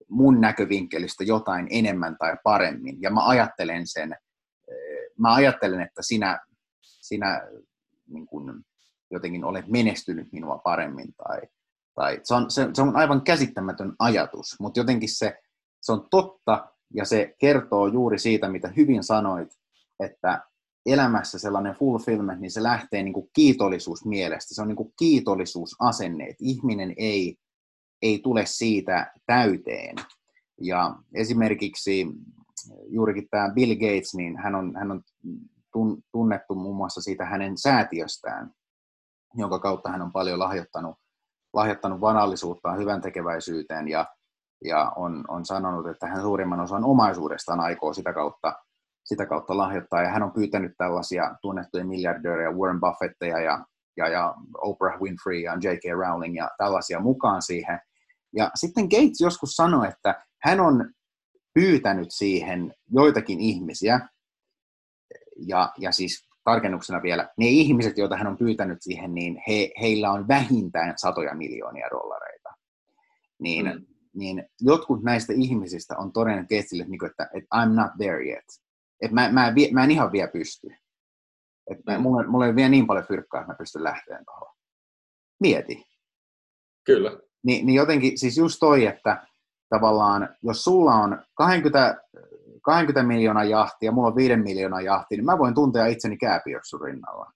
[0.10, 3.02] mun näkövinkkelistä jotain enemmän tai paremmin.
[3.02, 4.78] Ja mä ajattelen sen, eh,
[5.18, 6.40] mä ajattelen, että sinä,
[7.10, 7.42] sinä
[8.08, 8.64] niin kun,
[9.12, 11.14] jotenkin olet menestynyt minua paremmin.
[11.14, 11.42] Tai,
[11.96, 15.38] tai se, on, se, se on aivan käsittämätön ajatus, mutta jotenkin se,
[15.82, 19.50] se on totta ja se kertoo juuri siitä, mitä hyvin sanoit,
[20.00, 20.44] että
[20.86, 24.56] elämässä sellainen fulfillment, niin se lähtee niin kuin kiitollisuusmielestä.
[24.56, 27.36] Se on niin kuin kiitollisuusasenne, että ihminen ei,
[28.02, 29.96] ei tule siitä täyteen.
[30.62, 32.08] Ja esimerkiksi
[32.88, 35.04] juurikin tämä Bill Gates, niin hän on, hän on
[36.12, 38.52] tunnettu muun muassa siitä hänen säätiöstään,
[39.34, 40.96] jonka kautta hän on paljon lahjoittanut,
[41.54, 44.06] lahjoittanut vanallisuuttaan hyvän tekeväisyyteen ja,
[44.66, 48.54] ja on, on sanonut, että hän suurimman osan omaisuudestaan aikoo sitä kautta
[49.10, 50.02] sitä kautta lahjoittaa.
[50.02, 53.66] Ja hän on pyytänyt tällaisia tunnettuja miljardöörejä, Warren Buffetteja ja,
[53.98, 55.84] ja, ja Oprah Winfrey ja J.K.
[56.00, 57.80] Rowling ja tällaisia mukaan siihen.
[58.36, 60.92] Ja sitten Gates joskus sanoi, että hän on
[61.54, 64.00] pyytänyt siihen joitakin ihmisiä,
[65.48, 70.12] ja, ja siis tarkennuksena vielä, ne ihmiset, joita hän on pyytänyt siihen, niin he, heillä
[70.12, 72.50] on vähintään satoja miljoonia dollareita.
[73.40, 73.86] Niin, mm.
[74.14, 78.46] niin jotkut näistä ihmisistä on todennut Gatesille, että, että I'm not there yet
[79.02, 80.68] että mä, mä, en, mä en ihan vielä pysty.
[81.72, 82.02] Että mm.
[82.02, 84.56] mulla, mulla ei vielä niin paljon fyrkkaa, että mä pystyn lähteen tuohon.
[85.40, 85.86] Mieti.
[86.86, 87.12] Kyllä.
[87.44, 89.28] Ni, niin jotenkin, siis just toi, että
[89.70, 92.04] tavallaan, jos sulla on 20,
[92.62, 96.78] 20 miljoonaa jahti ja mulla on 5 miljoonaa jahti, niin mä voin tuntea itseni kääpiöksi
[96.86, 97.32] rinnalla.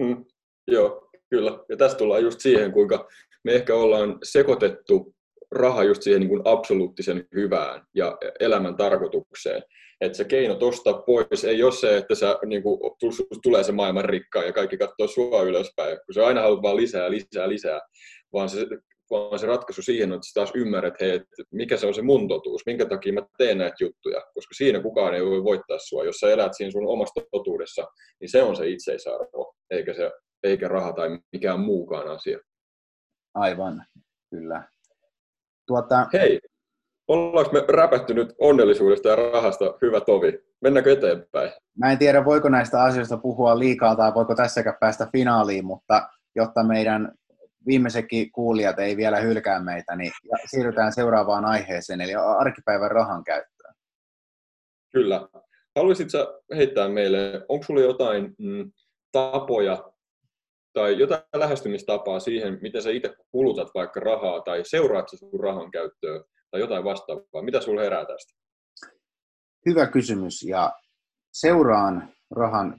[0.00, 0.24] Mm,
[0.66, 1.58] joo, kyllä.
[1.68, 3.08] Ja tästä tullaan just siihen, kuinka
[3.44, 5.14] me ehkä ollaan sekoitettu
[5.50, 9.62] raha just siihen niin kuin absoluuttisen hyvään ja elämän tarkoitukseen
[10.00, 12.80] että se keino tosta pois ei ole se, että sä, niin kuin,
[13.42, 17.10] tulee se maailman rikkaa ja kaikki katsoo sua ylöspäin, kun sä aina haluat vaan lisää,
[17.10, 17.80] lisää, lisää,
[18.32, 18.66] vaan se,
[19.10, 22.28] vaan se ratkaisu siihen että sä taas ymmärrät, hei, että mikä se on se mun
[22.28, 26.04] totuus, minkä takia mä teen näitä juttuja, koska siinä kukaan ei voi voittaa sua.
[26.04, 27.86] Jos sä elät siinä sun omasta totuudessa,
[28.20, 30.10] niin se on se itseisarvo, eikä, se,
[30.42, 32.38] eikä raha tai mikään muukaan asia.
[33.34, 33.84] Aivan,
[34.30, 34.62] kyllä.
[35.66, 36.06] Tuota...
[36.12, 36.40] Hei,
[37.08, 40.38] Ollaanko me räpätty nyt onnellisuudesta ja rahasta hyvä tovi?
[40.60, 41.52] Mennäänkö eteenpäin?
[41.78, 46.64] Mä en tiedä, voiko näistä asioista puhua liikaa tai voiko tässäkään päästä finaaliin, mutta jotta
[46.64, 47.12] meidän
[47.66, 50.12] viimeisetkin kuulijat ei vielä hylkää meitä, niin
[50.50, 53.74] siirrytään seuraavaan aiheeseen, eli arkipäivän rahan käyttöön.
[54.92, 55.28] Kyllä.
[55.76, 58.72] Haluaisitko heittää meille, onko sinulla jotain mm,
[59.12, 59.92] tapoja
[60.72, 66.24] tai jotain lähestymistapaa siihen, miten sä itse kulutat vaikka rahaa tai seuraat sun rahan käyttöön
[66.50, 67.42] tai jotain vastaavaa.
[67.42, 68.34] Mitä sinulla herää tästä?
[69.66, 70.72] Hyvä kysymys ja
[71.32, 72.76] seuraan rahan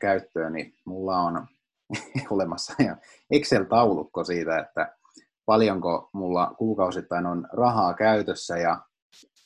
[0.50, 1.48] niin mulla on
[2.32, 2.74] olemassa
[3.32, 4.96] Excel-taulukko siitä, että
[5.46, 8.82] paljonko mulla kuukausittain on rahaa käytössä ja,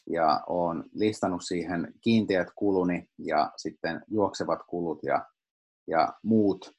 [0.10, 5.26] ja olen listannut siihen kiinteät kuluni ja sitten juoksevat kulut ja,
[5.88, 6.72] ja muut.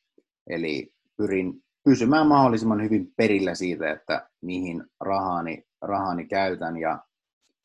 [0.47, 6.99] Eli pyrin pysymään mahdollisimman hyvin perillä siitä, että mihin rahani, rahani käytän ja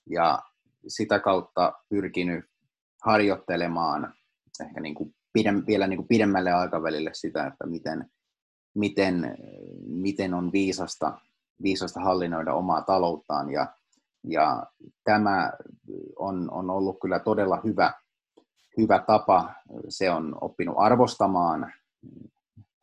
[0.09, 0.41] ja
[0.87, 2.45] sitä kautta pyrkinyt
[3.03, 4.13] harjoittelemaan
[4.61, 8.09] ehkä niin kuin pidem, vielä niin kuin pidemmälle aikavälille sitä, että miten,
[8.75, 9.37] miten,
[9.87, 11.19] miten on viisasta,
[11.63, 13.67] viisasta hallinnoida omaa talouttaan ja,
[14.23, 14.65] ja
[15.03, 15.53] tämä
[16.19, 17.93] on, on ollut kyllä todella hyvä,
[18.77, 19.53] hyvä tapa.
[19.89, 21.73] Se on oppinut arvostamaan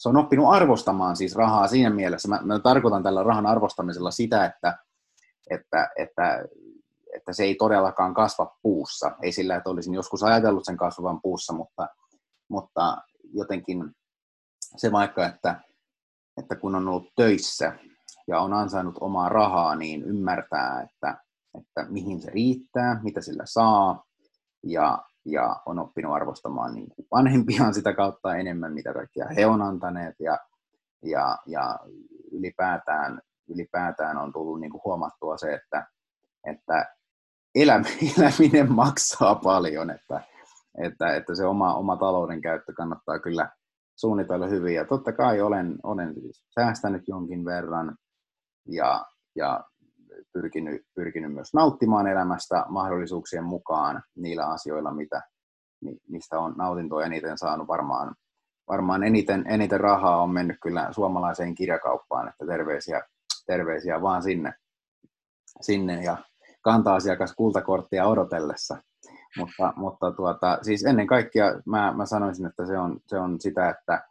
[0.05, 2.29] se on oppinut arvostamaan siis rahaa siinä mielessä.
[2.29, 4.79] Mä, mä tarkoitan tällä rahan arvostamisella sitä, että,
[5.51, 6.45] että, että,
[7.17, 9.11] että se ei todellakaan kasva puussa.
[9.23, 11.89] Ei sillä, että olisin joskus ajatellut sen kasvavan puussa, mutta,
[12.49, 12.97] mutta
[13.33, 13.91] jotenkin
[14.77, 15.61] se vaikka, että,
[16.37, 17.79] että kun on ollut töissä
[18.29, 21.21] ja on ansainnut omaa rahaa, niin ymmärtää, että,
[21.59, 24.05] että mihin se riittää, mitä sillä saa.
[24.63, 29.63] Ja, ja on oppinut arvostamaan niin kuin vanhempiaan sitä kautta enemmän, mitä kaikkia he on
[29.63, 30.15] antaneet.
[30.21, 30.39] Ja,
[31.03, 31.79] ja, ja
[32.33, 35.87] ylipäätään, ylipäätään on tullut niin kuin huomattua se, että,
[36.47, 36.95] että
[38.19, 40.34] eläminen maksaa paljon, että,
[40.83, 43.51] että, että se oma, oma talouden käyttö kannattaa kyllä
[43.97, 44.75] suunnitella hyvin.
[44.75, 47.97] Ja totta kai olen, olen siis säästänyt jonkin verran
[48.69, 49.05] ja,
[49.37, 49.65] ja
[50.33, 55.23] pyrkinyt, pyrkinyt myös nauttimaan elämästä mahdollisuuksien mukaan niillä asioilla, mitä,
[56.09, 58.15] mistä on nautintoa eniten saanut varmaan,
[58.69, 63.03] varmaan eniten, eniten rahaa on mennyt kyllä suomalaiseen kirjakauppaan, että terveisiä,
[63.47, 64.55] terveisiä vaan sinne,
[65.61, 66.17] sinne ja
[66.63, 68.77] kanta-asiakas kultakorttia odotellessa.
[69.39, 73.71] Mutta, mutta tuota, siis ennen kaikkea mä, mä sanoisin, että se on, se on sitä,
[73.71, 74.09] että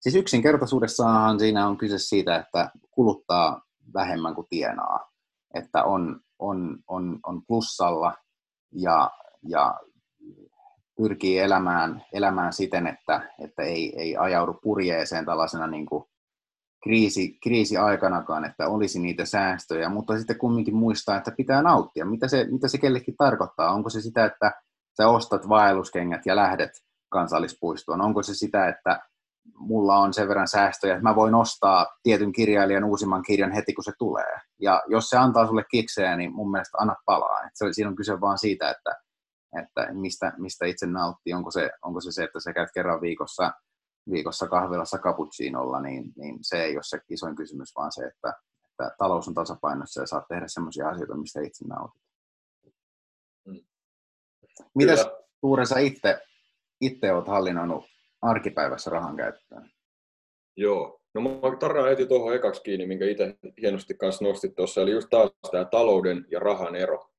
[0.00, 3.62] siis yksinkertaisuudessahan siinä on kyse siitä, että kuluttaa
[3.94, 5.10] vähemmän kuin tienaa.
[5.54, 8.14] Että on, on, on, on plussalla
[8.72, 9.10] ja,
[9.48, 9.74] ja
[10.96, 16.04] pyrkii elämään, elämään siten, että, että ei, ei ajaudu purjeeseen tällaisena niin kuin
[16.84, 22.04] kriisi, kriisiaikanakaan, että olisi niitä säästöjä, mutta sitten kumminkin muistaa, että pitää nauttia.
[22.04, 23.72] Mitä se, mitä se kellekin tarkoittaa?
[23.72, 24.52] Onko se sitä, että
[24.96, 26.70] sä ostat vaelluskengät ja lähdet
[27.08, 28.00] kansallispuistoon?
[28.00, 29.00] Onko se sitä, että
[29.54, 33.84] mulla on sen verran säästöjä, että mä voin ostaa tietyn kirjailijan uusimman kirjan heti, kun
[33.84, 34.36] se tulee.
[34.60, 37.44] Ja jos se antaa sulle kiksejä, niin mun mielestä anna palaa.
[37.44, 38.96] Et se, siinä on kyse vaan siitä, että,
[39.58, 41.34] että mistä, mistä itse nauttii.
[41.34, 43.52] Onko se, onko se se, että sä käyt kerran viikossa,
[44.10, 48.34] viikossa kahvilassa cappuccinolla, niin, niin se ei ole se isoin kysymys, vaan se, että,
[48.70, 52.02] että talous on tasapainossa ja saat tehdä sellaisia asioita, mistä itse nautit.
[53.46, 53.64] Mm.
[54.74, 55.06] Mitäs
[55.44, 56.20] Tuure sä itse,
[56.80, 57.84] itse olet hallinnoinut
[58.22, 59.70] arkipäivässä rahan käyttöön?
[60.56, 64.90] Joo, no mä tarraan heti tuohon ekaksi kiinni, minkä itse hienosti kanssa nostit tuossa, eli
[64.90, 67.10] just taas tämä talouden ja rahan ero.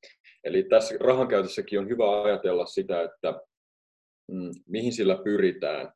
[0.43, 3.41] Eli tässä rahan käytössäkin on hyvä ajatella sitä, että
[4.31, 5.93] mm, mihin sillä pyritään.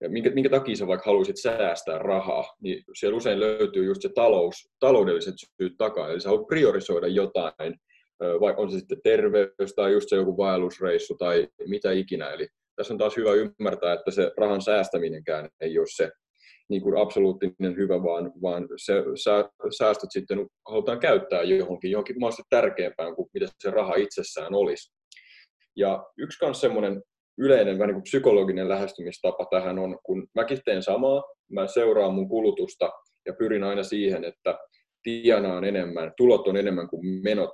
[0.00, 4.08] Ja minkä, minkä takia sä vaikka haluaisit säästää rahaa, niin siellä usein löytyy just se
[4.14, 6.10] talous, taloudelliset syyt takaa.
[6.10, 7.74] Eli sä haluat priorisoida jotain,
[8.40, 12.30] vai on se sitten terveys tai just se joku vaellusreissu tai mitä ikinä.
[12.30, 16.10] Eli tässä on taas hyvä ymmärtää, että se rahan säästäminenkään ei ole se
[16.70, 18.94] niin kuin absoluuttinen hyvä, vaan, vaan se
[19.78, 24.92] säästöt sitten halutaan käyttää johonkin, johonkin mahdollisesti tärkeämpään kuin mitä se raha itsessään olisi.
[25.76, 27.02] Ja yksi myös semmoinen
[27.38, 32.28] yleinen vähän niin kuin psykologinen lähestymistapa tähän on, kun mäkin teen samaa, mä seuraan mun
[32.28, 32.92] kulutusta
[33.26, 34.58] ja pyrin aina siihen, että
[35.02, 37.50] tienaan enemmän, tulot on enemmän kuin menot,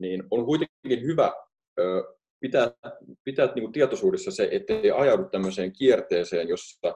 [0.00, 1.32] niin on kuitenkin hyvä
[2.40, 2.70] pitää,
[3.24, 6.94] pitää niin kuin tietoisuudessa se, ettei ajaudu tämmöiseen kierteeseen, jossa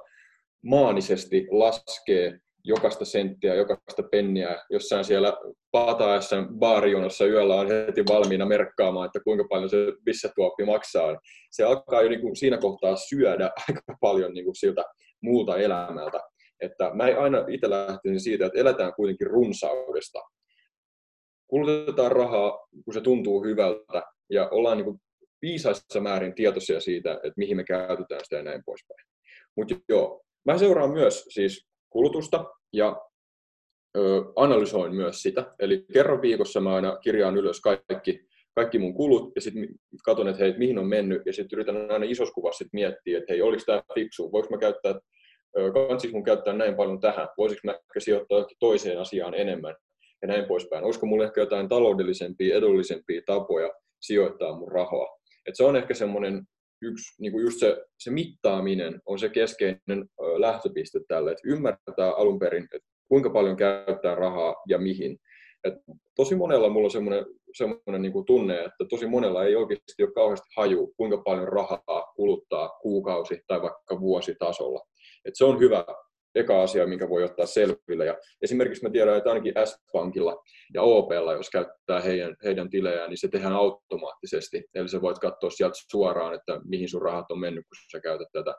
[0.64, 5.32] maanisesti laskee jokaista senttiä, jokaista penniä, jossain siellä
[5.70, 11.16] pataessa baarijonossa yöllä on heti valmiina merkkaamaan, että kuinka paljon se vissätuoppi maksaa.
[11.50, 14.84] Se alkaa jo niin kuin siinä kohtaa syödä aika paljon niin kuin siltä
[15.22, 16.20] muulta elämältä.
[16.60, 20.20] Että mä aina itse lähtisin siitä, että eletään kuitenkin runsaudesta.
[21.46, 24.98] Kulutetaan rahaa, kun se tuntuu hyvältä, ja ollaan niin kuin
[25.42, 29.06] viisaissa määrin tietoisia siitä, että mihin me käytetään sitä ja näin poispäin.
[29.56, 33.02] Mutta joo, mä seuraan myös siis kulutusta ja
[33.96, 35.46] ö, analysoin myös sitä.
[35.58, 39.68] Eli kerran viikossa mä aina kirjaan ylös kaikki, kaikki mun kulut ja sitten
[40.04, 43.42] katson, että hei, mihin on mennyt ja sitten yritän aina isossa kuvassa miettiä, että hei,
[43.42, 44.94] oliko tämä fiksu, voiko mä käyttää,
[45.72, 49.74] kantsiko mun käyttää näin paljon tähän, voisiko mä ehkä sijoittaa toiseen asiaan enemmän
[50.22, 50.84] ja näin poispäin.
[50.84, 53.70] Olisiko mulla ehkä jotain taloudellisempia, edullisempia tapoja
[54.00, 55.18] sijoittaa mun rahaa.
[55.46, 56.42] Et se on ehkä semmoinen
[56.82, 60.04] yksi, niin kuin just se, se mittaaminen on se keskeinen
[60.38, 65.18] lähtöpiste tälle, että ymmärtää alun perin, että kuinka paljon käyttää rahaa ja mihin.
[65.64, 65.74] Et
[66.16, 67.26] tosi monella mulla on semmoinen,
[67.56, 72.12] semmoinen niin kuin tunne, että tosi monella ei oikeasti ole kauheasti haju, kuinka paljon rahaa
[72.16, 74.80] kuluttaa kuukausi tai vaikka vuositasolla.
[75.24, 75.84] Et se on hyvä
[76.34, 78.06] eka asia, minkä voi ottaa selville.
[78.06, 80.42] Ja esimerkiksi mä tiedän, että ainakin S-Pankilla
[80.74, 84.64] ja OPlla, jos käyttää heidän, heidän tilejään, niin se tehdään automaattisesti.
[84.74, 88.28] Eli sä voit katsoa sieltä suoraan, että mihin sun rahat on mennyt, kun sä käytät
[88.32, 88.54] tätä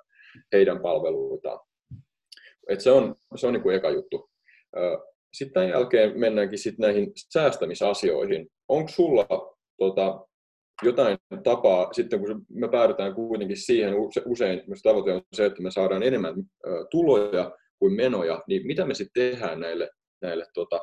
[0.51, 1.59] heidän palveluitaan.
[2.69, 4.29] Et se on, se on niin kuin eka juttu.
[5.33, 8.47] Sitten tämän jälkeen mennäänkin sitten näihin säästämisasioihin.
[8.67, 9.27] Onko sulla
[9.79, 10.25] tota,
[10.83, 13.93] jotain tapaa, sitten kun me päädytään kuitenkin siihen,
[14.25, 16.35] usein tavoite on se, että me saadaan enemmän
[16.91, 17.51] tuloja
[17.83, 19.89] kuin menoja, niin mitä me sitten tehdään näille,
[20.21, 20.81] näille tota,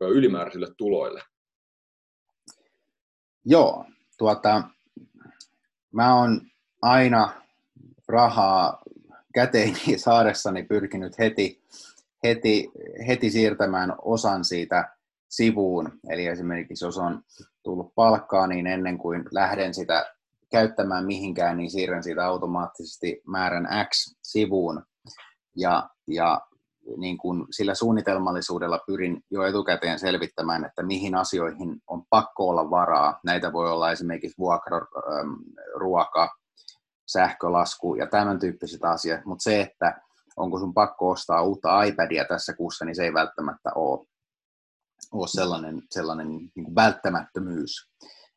[0.00, 1.22] ylimääräisille tuloille?
[3.44, 3.84] Joo,
[4.18, 4.62] tuota,
[5.92, 6.40] mä oon
[6.82, 7.42] aina
[8.08, 8.82] rahaa
[9.34, 11.62] käteeni saadessani pyrkinyt heti,
[12.24, 12.70] heti,
[13.06, 14.96] heti siirtämään osan siitä
[15.28, 15.98] sivuun.
[16.08, 17.22] Eli esimerkiksi jos on
[17.62, 20.14] tullut palkkaa, niin ennen kuin lähden sitä
[20.50, 24.82] käyttämään mihinkään, niin siirrän siitä automaattisesti määrän X sivuun.
[25.56, 26.40] Ja, ja
[26.96, 33.20] niin kuin sillä suunnitelmallisuudella pyrin jo etukäteen selvittämään, että mihin asioihin on pakko olla varaa.
[33.24, 34.80] Näitä voi olla esimerkiksi vuokra,
[35.74, 36.36] ruoka,
[37.06, 40.00] sähkölasku ja tämän tyyppiset asiat, mutta se, että
[40.36, 44.06] onko sun pakko ostaa uutta iPadia tässä kuussa, niin se ei välttämättä ole,
[45.12, 47.88] ole sellainen, sellainen niin kuin välttämättömyys.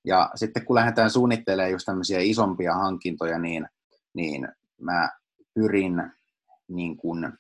[0.06, 3.68] Ja sitten kun lähdetään suunnittelemaan just tämmöisiä isompia hankintoja, niin,
[4.14, 4.48] niin
[4.82, 5.10] mä
[5.54, 6.12] pyrin
[6.70, 7.34] niin kuin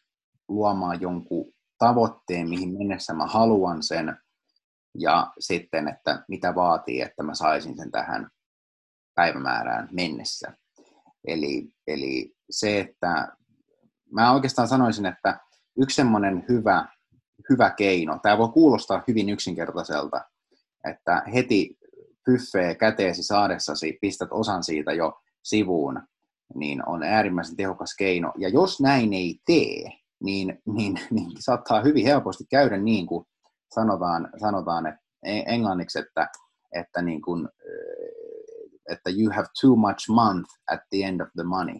[0.47, 4.17] luomaan jonkun tavoitteen, mihin mennessä mä haluan sen,
[4.97, 8.29] ja sitten, että mitä vaatii, että mä saisin sen tähän
[9.15, 10.57] päivämäärään mennessä.
[11.27, 13.27] Eli, eli se, että
[14.11, 15.39] mä oikeastaan sanoisin, että
[15.77, 16.87] yksi semmoinen hyvä,
[17.49, 20.21] hyvä keino, tämä voi kuulostaa hyvin yksinkertaiselta,
[20.89, 21.77] että heti
[22.25, 26.01] pyffee käteesi saadessasi pistät osan siitä jo sivuun,
[26.55, 28.33] niin on äärimmäisen tehokas keino.
[28.37, 29.83] Ja jos näin ei tee,
[30.23, 33.25] niin, niin, niin saattaa hyvin helposti käydä niin kuin
[33.73, 36.27] sanotaan, sanotaan että englanniksi, että,
[36.75, 37.47] että, niin kuin,
[38.89, 41.75] että you have too much month at the end of the money.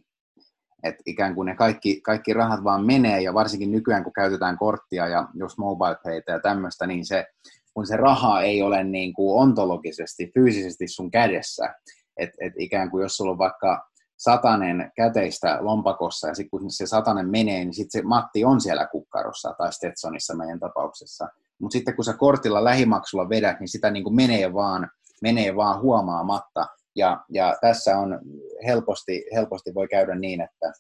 [0.84, 5.08] Et ikään kuin ne kaikki, kaikki rahat vaan menee, ja varsinkin nykyään kun käytetään korttia
[5.08, 7.26] ja jos mobile payta ja tämmöistä, niin se,
[7.74, 11.76] kun se raha ei ole niin kuin ontologisesti, fyysisesti sun kädessä,
[12.18, 13.90] että et ikään kuin jos sulla on vaikka
[14.20, 18.88] satanen käteistä lompakossa ja sitten kun se satanen menee, niin sitten se Matti on siellä
[18.88, 21.28] kukkarossa tai Stetsonissa meidän tapauksessa.
[21.62, 24.90] Mutta sitten kun sä kortilla lähimaksulla vedät, niin sitä niin kuin menee, vaan,
[25.22, 26.68] menee vaan huomaamatta.
[26.96, 28.20] Ja, ja tässä on
[28.66, 30.72] helposti, helposti voi käydä niin, että,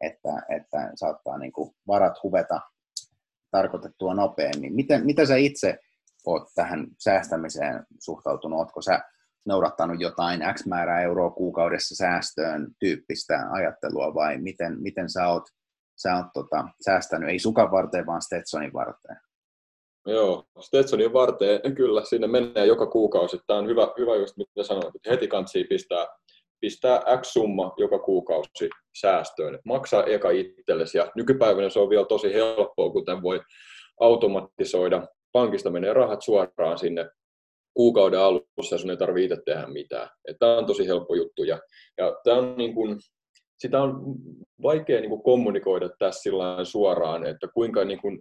[0.00, 2.60] että, että saattaa niin kuin varat huveta
[3.50, 4.74] tarkoitettua nopeammin.
[4.74, 5.78] Miten, mitä sä itse
[6.26, 8.58] oot tähän säästämiseen suhtautunut?
[8.58, 9.00] Ootko sä
[9.46, 15.42] noudattanut jotain X määrää euroa kuukaudessa säästöön tyyppistä ajattelua vai miten, miten sä oot,
[16.02, 19.16] sä oot tota, säästänyt, ei sukan varteen, vaan Stetsonin varteen?
[20.06, 23.40] Joo, Stetsonin varteen kyllä, sinne menee joka kuukausi.
[23.46, 26.06] Tämä on hyvä, hyvä just mitä sanoit, että heti kansi pistää,
[26.60, 28.70] pistää X summa joka kuukausi
[29.00, 29.58] säästöön.
[29.64, 33.40] Maksaa eka itsellesi ja nykypäivänä se on vielä tosi helppoa, kuten voi
[34.00, 35.08] automatisoida.
[35.32, 37.10] Pankista menee rahat suoraan sinne
[37.74, 40.08] kuukauden alussa sun ei tarvitse itse tehdä mitään.
[40.38, 41.60] Tämä on tosi helppo juttu ja,
[41.98, 42.96] ja tämä on niin kuin,
[43.58, 44.02] sitä on
[44.62, 46.30] vaikea niin kuin kommunikoida tässä
[46.64, 48.20] suoraan, että kuinka, niin kuin,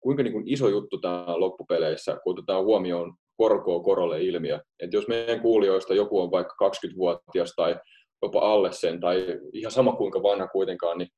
[0.00, 4.60] kuinka niin kuin iso juttu tämä on loppupeleissä, kun otetaan huomioon korkoa korolle ilmiö.
[4.80, 7.76] Et jos meidän kuulijoista joku on vaikka 20-vuotias tai
[8.22, 11.08] jopa alle sen, tai ihan sama kuinka vanha kuitenkaan, niin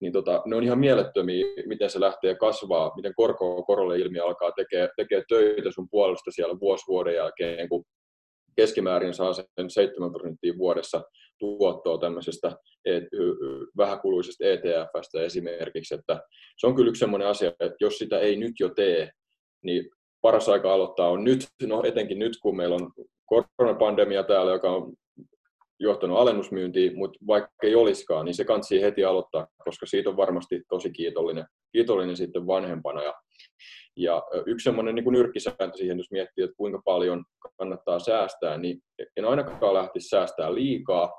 [0.00, 4.52] niin tota, ne on ihan mielettömiä, miten se lähtee kasvaa, miten korko korolle ilmiö alkaa
[4.52, 7.84] tekee, tekee töitä sun puolesta siellä vuosi vuoden jälkeen, kun
[8.56, 11.02] keskimäärin saa sen 7 prosenttia vuodessa
[11.38, 13.00] tuottoa tämmöisestä e,
[13.76, 16.20] vähäkuluisesta ETFstä esimerkiksi, että
[16.56, 19.10] se on kyllä yksi sellainen asia, että jos sitä ei nyt jo tee,
[19.64, 19.90] niin
[20.20, 22.92] paras aika aloittaa on nyt, no etenkin nyt kun meillä on
[23.26, 24.92] koronapandemia täällä, joka on
[25.80, 30.62] johtanut alennusmyyntiin, mutta vaikka ei olisikaan, niin se kansi heti aloittaa, koska siitä on varmasti
[30.68, 33.02] tosi kiitollinen, kiitollinen sitten vanhempana.
[33.02, 33.14] Ja,
[33.96, 37.24] ja yksi semmoinen niin nyrkkisääntö siihen, jos miettii, että kuinka paljon
[37.58, 38.80] kannattaa säästää, niin
[39.16, 41.12] en ainakaan lähtisi säästää liikaa,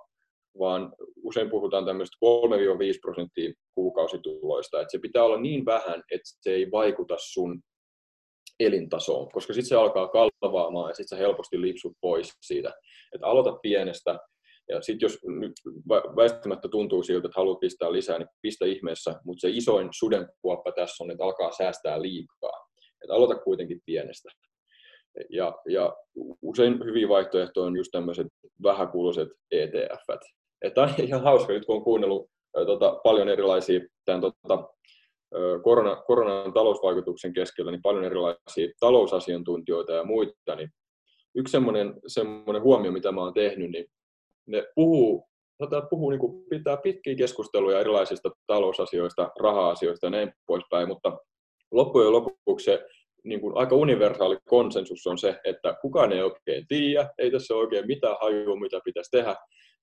[0.60, 0.94] vaan
[1.24, 2.18] usein puhutaan tämmöistä
[2.96, 7.62] 3-5 prosenttia kuukausituloista, että se pitää olla niin vähän, että se ei vaikuta sun
[8.60, 12.74] elintasoon, koska sitten se alkaa kalvaamaan ja sitten sä helposti lipsut pois siitä.
[13.16, 14.20] Että aloita pienestä,
[14.72, 15.20] ja sitten jos
[16.16, 21.04] väistämättä tuntuu siltä, että haluat pistää lisää, niin pistä ihmeessä, mutta se isoin sudenkuoppa tässä
[21.04, 22.68] on, että alkaa säästää liikaa.
[23.04, 24.30] Että aloita kuitenkin pienestä.
[25.30, 25.96] Ja, ja
[26.42, 28.28] usein hyviä vaihtoehtoja on just tämmöiset
[28.64, 30.24] vähäkuuluiset ETF.
[30.62, 32.30] Että on ihan hauska nyt, kun on kuunnellut
[32.66, 34.70] tota, paljon erilaisia tämän, tota,
[35.64, 40.70] korona, koronan talousvaikutuksen keskellä, niin paljon erilaisia talousasiantuntijoita ja muita, niin
[41.36, 43.86] yksi semmoinen, semmoinen huomio, mitä mä oon tehnyt, niin
[44.52, 45.28] ne puhuu,
[45.58, 51.18] sanotaan, puhuu niin kuin, pitää pitkiä keskusteluja erilaisista talousasioista, raha-asioista ja näin poispäin, mutta
[51.72, 52.86] loppujen lopuksi se
[53.24, 57.88] niin kuin aika universaali konsensus on se, että kukaan ei oikein tiedä, ei tässä oikein
[57.88, 59.36] mitään hajua, mitä pitäisi tehdä.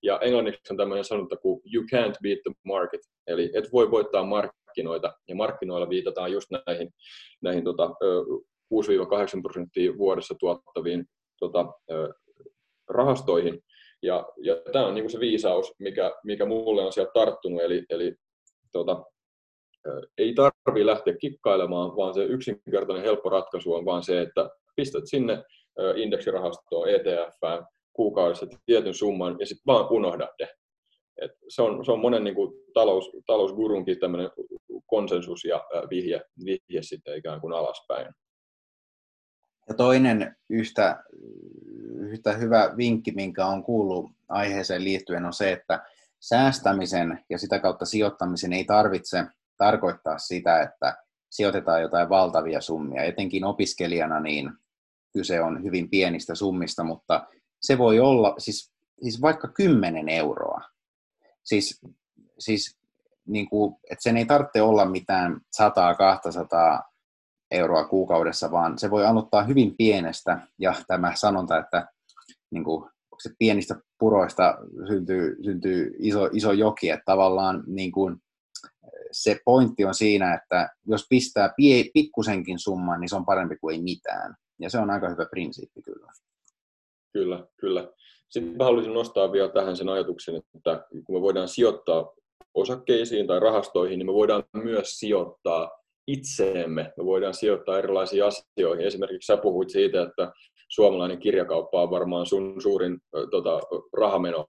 [0.03, 4.23] Ja englanniksi on tämmöinen sanonta kuin you can't beat the market, eli et voi voittaa
[4.23, 6.89] markkinoita, ja markkinoilla viitataan just näihin,
[7.41, 7.89] näihin tota,
[8.73, 11.05] 6-8 prosenttia vuodessa tuottaviin
[11.39, 11.65] tota,
[12.89, 13.59] rahastoihin.
[14.03, 18.15] Ja, ja tämä on niin se viisaus, mikä, mikä mulle on sieltä tarttunut, eli, eli
[18.71, 19.03] tota,
[20.17, 25.43] ei tarvitse lähteä kikkailemaan, vaan se yksinkertainen helppo ratkaisu on vaan se, että pistät sinne
[25.95, 30.29] indeksirahastoon, ETF, kuukaudessa tietyn summan ja sitten vaan unohdat.
[31.21, 34.29] Et se, on, se on monen niin kuin, talous, talousgurunkin tämmöinen
[34.85, 38.13] konsensus ja vihje, vihje sitten ikään kuin alaspäin.
[39.69, 41.03] Ja toinen yhtä,
[41.99, 45.83] yhtä hyvä vinkki, minkä on kuullut aiheeseen liittyen, on se, että
[46.19, 49.25] säästämisen ja sitä kautta sijoittamisen ei tarvitse
[49.57, 50.97] tarkoittaa sitä, että
[51.29, 53.03] sijoitetaan jotain valtavia summia.
[53.03, 54.51] Etenkin opiskelijana niin
[55.13, 57.27] kyse on hyvin pienistä summista, mutta
[57.61, 60.61] se voi olla siis, siis vaikka 10 euroa.
[61.43, 61.81] Siis,
[62.39, 62.77] siis
[63.25, 66.88] niin kuin, että sen ei tarvitse olla mitään 100-200
[67.51, 70.47] euroa kuukaudessa, vaan se voi aloittaa hyvin pienestä.
[70.59, 71.87] Ja tämä sanonta, että
[72.51, 72.89] niin kuin,
[73.21, 78.17] se pienistä puroista syntyy, syntyy iso, iso joki, että tavallaan niin kuin,
[79.11, 83.75] se pointti on siinä, että jos pistää pie, pikkusenkin summan, niin se on parempi kuin
[83.75, 84.35] ei mitään.
[84.59, 86.11] Ja se on aika hyvä prinsiippi kyllä.
[87.13, 87.87] Kyllä, kyllä.
[88.29, 92.13] Sitten mä haluaisin nostaa vielä tähän sen ajatuksen, että kun me voidaan sijoittaa
[92.53, 95.71] osakkeisiin tai rahastoihin, niin me voidaan myös sijoittaa
[96.07, 96.93] itseemme.
[96.97, 98.85] Me voidaan sijoittaa erilaisiin asioihin.
[98.85, 100.31] Esimerkiksi sä puhuit siitä, että
[100.69, 102.99] suomalainen kirjakauppa on varmaan sun suurin
[103.31, 103.59] tota,
[103.93, 104.45] rahameno,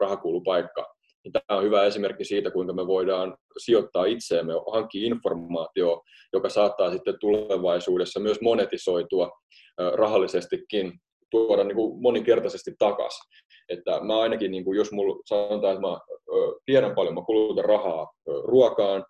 [0.00, 0.94] rahakuulupaikka.
[1.24, 6.90] Niin tämä on hyvä esimerkki siitä, kuinka me voidaan sijoittaa itseemme, hankkia informaatio, joka saattaa
[6.90, 9.30] sitten tulevaisuudessa myös monetisoitua
[9.94, 10.92] rahallisestikin,
[11.30, 13.32] tuoda niin kuin moninkertaisesti takaisin.
[13.68, 15.98] Että mä ainakin, niin kuin jos mulla sanotaan, että mä
[16.64, 18.12] tiedän paljon, mä kulutan rahaa
[18.44, 19.04] ruokaan,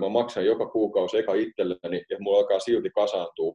[0.00, 3.54] mä maksan joka kuukausi eka itselleni ja mulla alkaa silti kasaantua,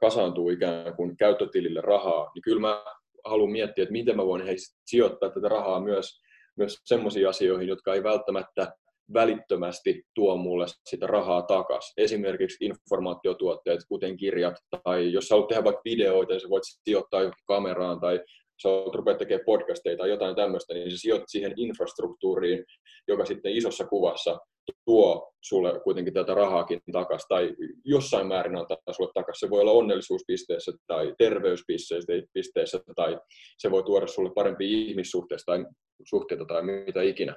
[0.00, 2.84] kasaantuu ikään kuin käyttötilille rahaa, niin kyllä mä
[3.24, 4.56] haluan miettiä, että miten mä voin hei,
[4.86, 6.20] sijoittaa tätä rahaa myös,
[6.56, 8.72] myös sellaisiin asioihin, jotka ei välttämättä
[9.14, 11.92] välittömästi tuo mulle sitä rahaa takaisin.
[11.96, 14.54] Esimerkiksi informaatiotuotteet, kuten kirjat,
[14.84, 18.20] tai jos haluat tehdä vaikka videoita, niin sä voit sijoittaa johonkin kameraan, tai
[18.62, 22.64] sä rupeat tekemään podcasteja tai jotain tämmöistä, niin sä sijoitat siihen infrastruktuuriin,
[23.08, 24.38] joka sitten isossa kuvassa
[24.84, 27.54] tuo sulle kuitenkin tätä rahaakin takaisin, tai
[27.84, 29.46] jossain määrin antaa sulle takaisin.
[29.46, 33.20] Se voi olla onnellisuuspisteessä tai terveyspisteessä, tai
[33.58, 35.66] se voi tuoda sulle parempia ihmissuhteita tai
[36.04, 37.36] suhteita tai mitä ikinä.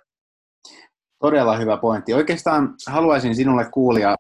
[1.20, 2.14] Todella hyvä pointti.
[2.14, 4.16] Oikeastaan haluaisin sinulle kuulia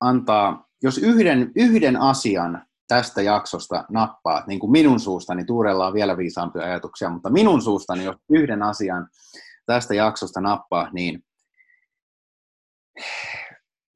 [0.00, 6.16] antaa, jos yhden, yhden asian tästä jaksosta nappaat, niin kuin minun suustani, Tuurella on vielä
[6.16, 9.08] viisaampia ajatuksia, mutta minun suustani, jos yhden asian
[9.66, 11.24] tästä jaksosta nappaa, niin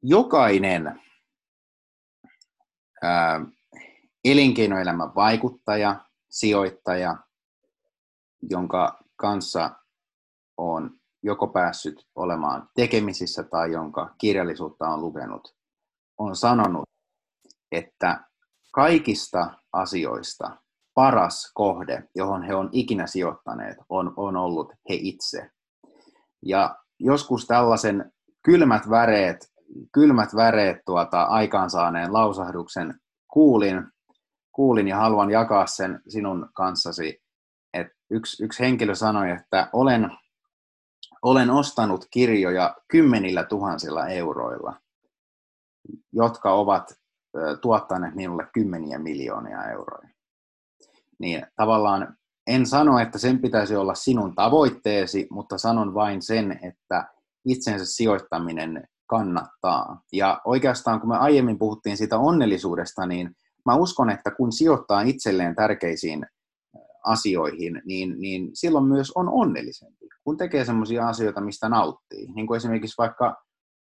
[0.02, 1.00] jokainen
[3.02, 3.40] ää,
[4.24, 5.96] elinkeinoelämän vaikuttaja,
[6.30, 7.16] sijoittaja,
[8.50, 9.70] jonka kanssa
[10.56, 10.90] on
[11.22, 15.56] joko päässyt olemaan tekemisissä tai jonka kirjallisuutta on lukenut,
[16.18, 16.88] on sanonut,
[17.72, 18.24] että
[18.72, 20.56] kaikista asioista
[20.94, 25.50] paras kohde, johon he on ikinä sijoittaneet, on, on ollut he itse.
[26.42, 28.12] Ja joskus tällaisen
[28.42, 29.52] kylmät väreet,
[29.92, 33.00] kylmät väreet tuota, aikaansaaneen lausahduksen
[33.32, 33.82] kuulin,
[34.52, 37.22] kuulin ja haluan jakaa sen sinun kanssasi.
[37.74, 40.10] Et yksi, yksi henkilö sanoi, että olen
[41.22, 44.80] olen ostanut kirjoja kymmenillä tuhansilla euroilla,
[46.12, 47.01] jotka ovat
[47.60, 50.08] tuottaneet minulle kymmeniä miljoonia euroja.
[51.18, 52.16] Niin tavallaan
[52.46, 57.04] en sano, että sen pitäisi olla sinun tavoitteesi, mutta sanon vain sen, että
[57.48, 60.02] itsensä sijoittaminen kannattaa.
[60.12, 63.30] Ja oikeastaan kun me aiemmin puhuttiin siitä onnellisuudesta, niin
[63.66, 66.26] mä uskon, että kun sijoittaa itselleen tärkeisiin
[67.04, 72.32] asioihin, niin, niin silloin myös on onnellisempi, kun tekee sellaisia asioita, mistä nauttii.
[72.34, 73.36] Niin kuin esimerkiksi vaikka,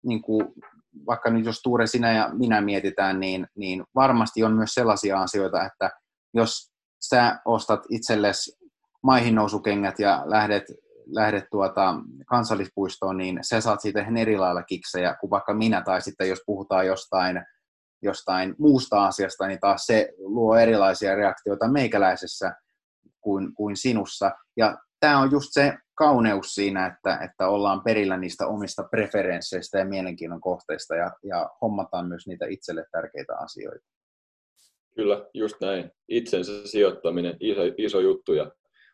[0.06, 0.48] niin kuin,
[1.06, 5.66] vaikka nyt jos Tuure sinä ja minä mietitään, niin, niin varmasti on myös sellaisia asioita,
[5.66, 5.90] että
[6.34, 6.72] jos
[7.10, 8.58] sä ostat itsellesi
[9.04, 10.64] maihinnousukengät ja lähdet,
[11.06, 11.96] lähdet tuota
[12.28, 16.40] kansallispuistoon, niin sä saat siitä ihan eri lailla kiksejä kuin vaikka minä, tai sitten jos
[16.46, 17.46] puhutaan jostain,
[18.02, 22.56] jostain muusta asiasta, niin taas se luo erilaisia reaktioita meikäläisessä
[23.22, 24.32] kuin, kuin sinussa.
[24.58, 29.86] Ja tämä on just se kauneus siinä, että, että ollaan perillä niistä omista preferensseistä ja
[29.86, 33.86] mielenkiinnon kohteista ja, ja hommataan myös niitä itselle tärkeitä asioita.
[34.96, 35.92] Kyllä, just näin.
[36.08, 38.52] Itsensä sijoittaminen, iso, iso juttu ja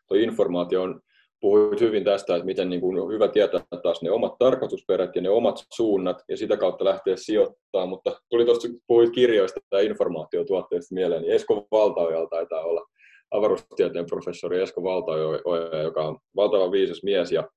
[0.08, 1.00] tuo informaatio on,
[1.40, 5.22] puhuit hyvin tästä, että miten niin kuin on hyvä tietää taas ne omat tarkoitusperät ja
[5.22, 10.94] ne omat suunnat ja sitä kautta lähteä sijoittamaan, mutta tuli tuosta, puhuit kirjoista tai informaatiotuotteista
[10.94, 12.86] mieleen, niin Esko Valtaojalla taitaa olla
[13.30, 17.48] avaruustieteen professori Esko Valtaoja, joka on valtavan viisas mies ja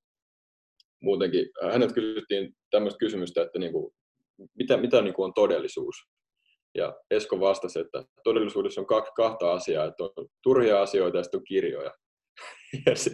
[1.01, 3.93] muutenkin hänet kysyttiin tämmöistä kysymystä, että niin kuin,
[4.53, 5.95] mitä, mitä niin kuin on todellisuus.
[6.75, 11.43] Ja Esko vastasi, että todellisuudessa on kahta asiaa, että on turhia asioita ja sitten on
[11.47, 11.91] kirjoja.
[12.85, 13.13] Ja sit,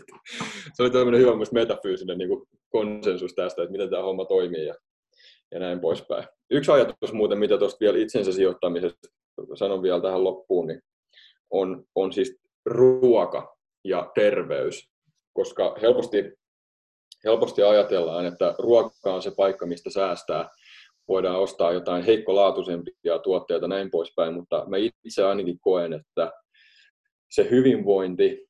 [0.74, 4.76] se oli tämmöinen hyvä metafyysinen niin kuin konsensus tästä, että miten tämä homma toimii ja,
[5.51, 6.28] ja näin poispäin.
[6.51, 9.08] Yksi ajatus muuten, mitä tuosta vielä itsensä sijoittamisesta
[9.56, 10.82] sanon vielä tähän loppuun, niin
[11.49, 14.89] on, on siis ruoka ja terveys,
[15.34, 16.34] koska helposti,
[17.24, 20.49] helposti ajatellaan, että ruoka on se paikka, mistä säästää.
[21.07, 26.32] Voidaan ostaa jotain heikkolaatuisempia tuotteita näin poispäin, mutta mä itse ainakin koen, että
[27.32, 28.47] se hyvinvointi,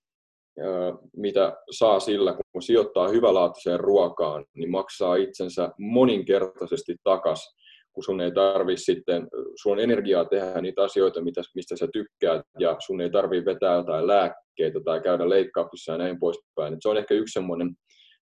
[1.15, 7.62] mitä saa sillä, kun sijoittaa hyvälaatuiseen ruokaan, niin maksaa itsensä moninkertaisesti takaisin
[7.93, 12.75] kun sun ei tarvi sitten, sun energiaa tehdä niitä asioita, mitä, mistä sä tykkäät, ja
[12.79, 16.73] sun ei tarvi vetää jotain lääkkeitä tai käydä leikkauksissa ja näin poispäin.
[16.73, 17.75] Et se on ehkä yksi semmoinen,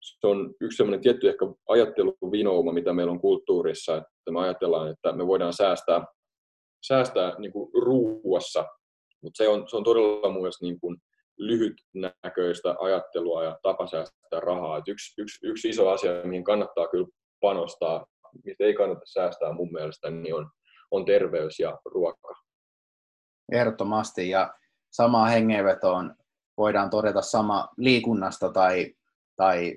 [0.00, 5.12] se on yksi semmoinen tietty ehkä ajatteluvinouma, mitä meillä on kulttuurissa, että me ajatellaan, että
[5.12, 6.04] me voidaan säästää,
[6.86, 8.66] säästää niin kuin ruuassa,
[9.22, 10.96] mutta se on, se on todella mielestä niin kuin
[11.38, 14.78] lyhytnäköistä ajattelua ja tapa säästää rahaa.
[14.78, 17.06] Et yksi, yksi, yksi iso asia, mihin kannattaa kyllä
[17.40, 18.06] panostaa
[18.44, 20.50] mistä ei kannata säästää mun mielestä, niin on,
[20.90, 22.34] on terveys ja ruoka.
[23.52, 24.54] Ehdottomasti, ja
[24.90, 26.14] samaa hengenvetoon
[26.56, 28.94] voidaan todeta sama liikunnasta tai,
[29.36, 29.76] tai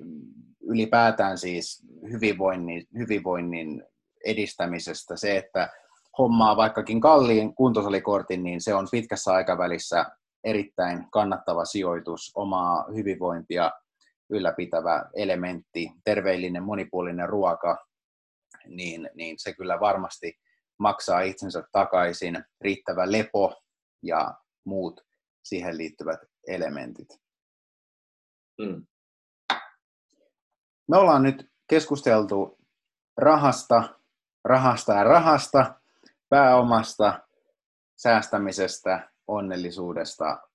[0.60, 1.82] ylipäätään siis
[2.12, 3.82] hyvinvoinnin, hyvinvoinnin
[4.24, 5.16] edistämisestä.
[5.16, 5.70] Se, että
[6.18, 10.06] hommaa vaikkakin kalliin kuntosalikortin, niin se on pitkässä aikavälissä
[10.44, 13.72] erittäin kannattava sijoitus, omaa hyvinvointia
[14.30, 17.86] ylläpitävä elementti, terveellinen monipuolinen ruoka,
[18.66, 20.40] niin, niin se kyllä varmasti
[20.78, 23.62] maksaa itsensä takaisin, riittävä lepo
[24.02, 24.34] ja
[24.64, 25.00] muut
[25.42, 27.08] siihen liittyvät elementit.
[28.58, 28.86] Mm.
[30.88, 32.58] Me ollaan nyt keskusteltu
[33.16, 33.98] rahasta,
[34.44, 35.74] rahasta ja rahasta,
[36.28, 37.20] pääomasta,
[37.96, 40.48] säästämisestä, onnellisuudesta,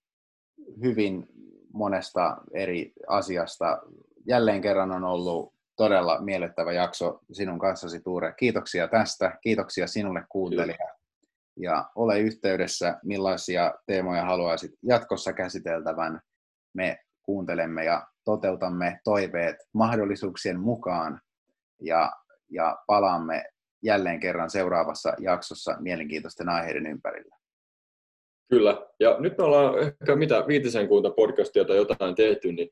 [0.82, 1.28] hyvin
[1.74, 3.82] monesta eri asiasta.
[4.28, 8.34] Jälleen kerran on ollut todella miellyttävä jakso sinun kanssasi, Tuure.
[8.38, 9.38] Kiitoksia tästä.
[9.42, 10.88] Kiitoksia sinulle kuuntelija.
[11.60, 16.20] Ja ole yhteydessä, millaisia teemoja haluaisit jatkossa käsiteltävän.
[16.74, 21.22] Me kuuntelemme ja toteutamme toiveet mahdollisuuksien mukaan
[21.82, 22.12] ja,
[22.50, 23.46] ja palaamme
[23.84, 27.36] jälleen kerran seuraavassa jaksossa mielenkiintoisten aiheiden ympärillä.
[28.50, 28.82] Kyllä.
[29.00, 32.70] Ja nyt me ollaan ehkä mitä viitisen kuunta podcastia tai jotain tehty, niin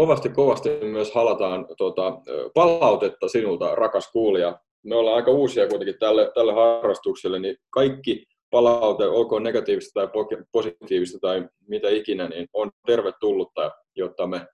[0.00, 2.20] kovasti kovasti myös halataan tuota,
[2.54, 4.60] palautetta sinulta, rakas kuulija.
[4.82, 10.08] Me ollaan aika uusia kuitenkin tälle, tälle harrastukselle, niin kaikki palaute, olkoon negatiivista tai
[10.52, 14.46] positiivista tai mitä ikinä, niin on tervetullutta, jotta me,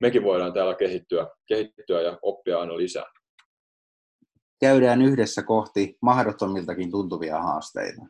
[0.00, 3.06] mekin voidaan täällä kehittyä, kehittyä ja oppia aina lisää.
[4.60, 8.02] Käydään yhdessä kohti mahdottomiltakin tuntuvia haasteita.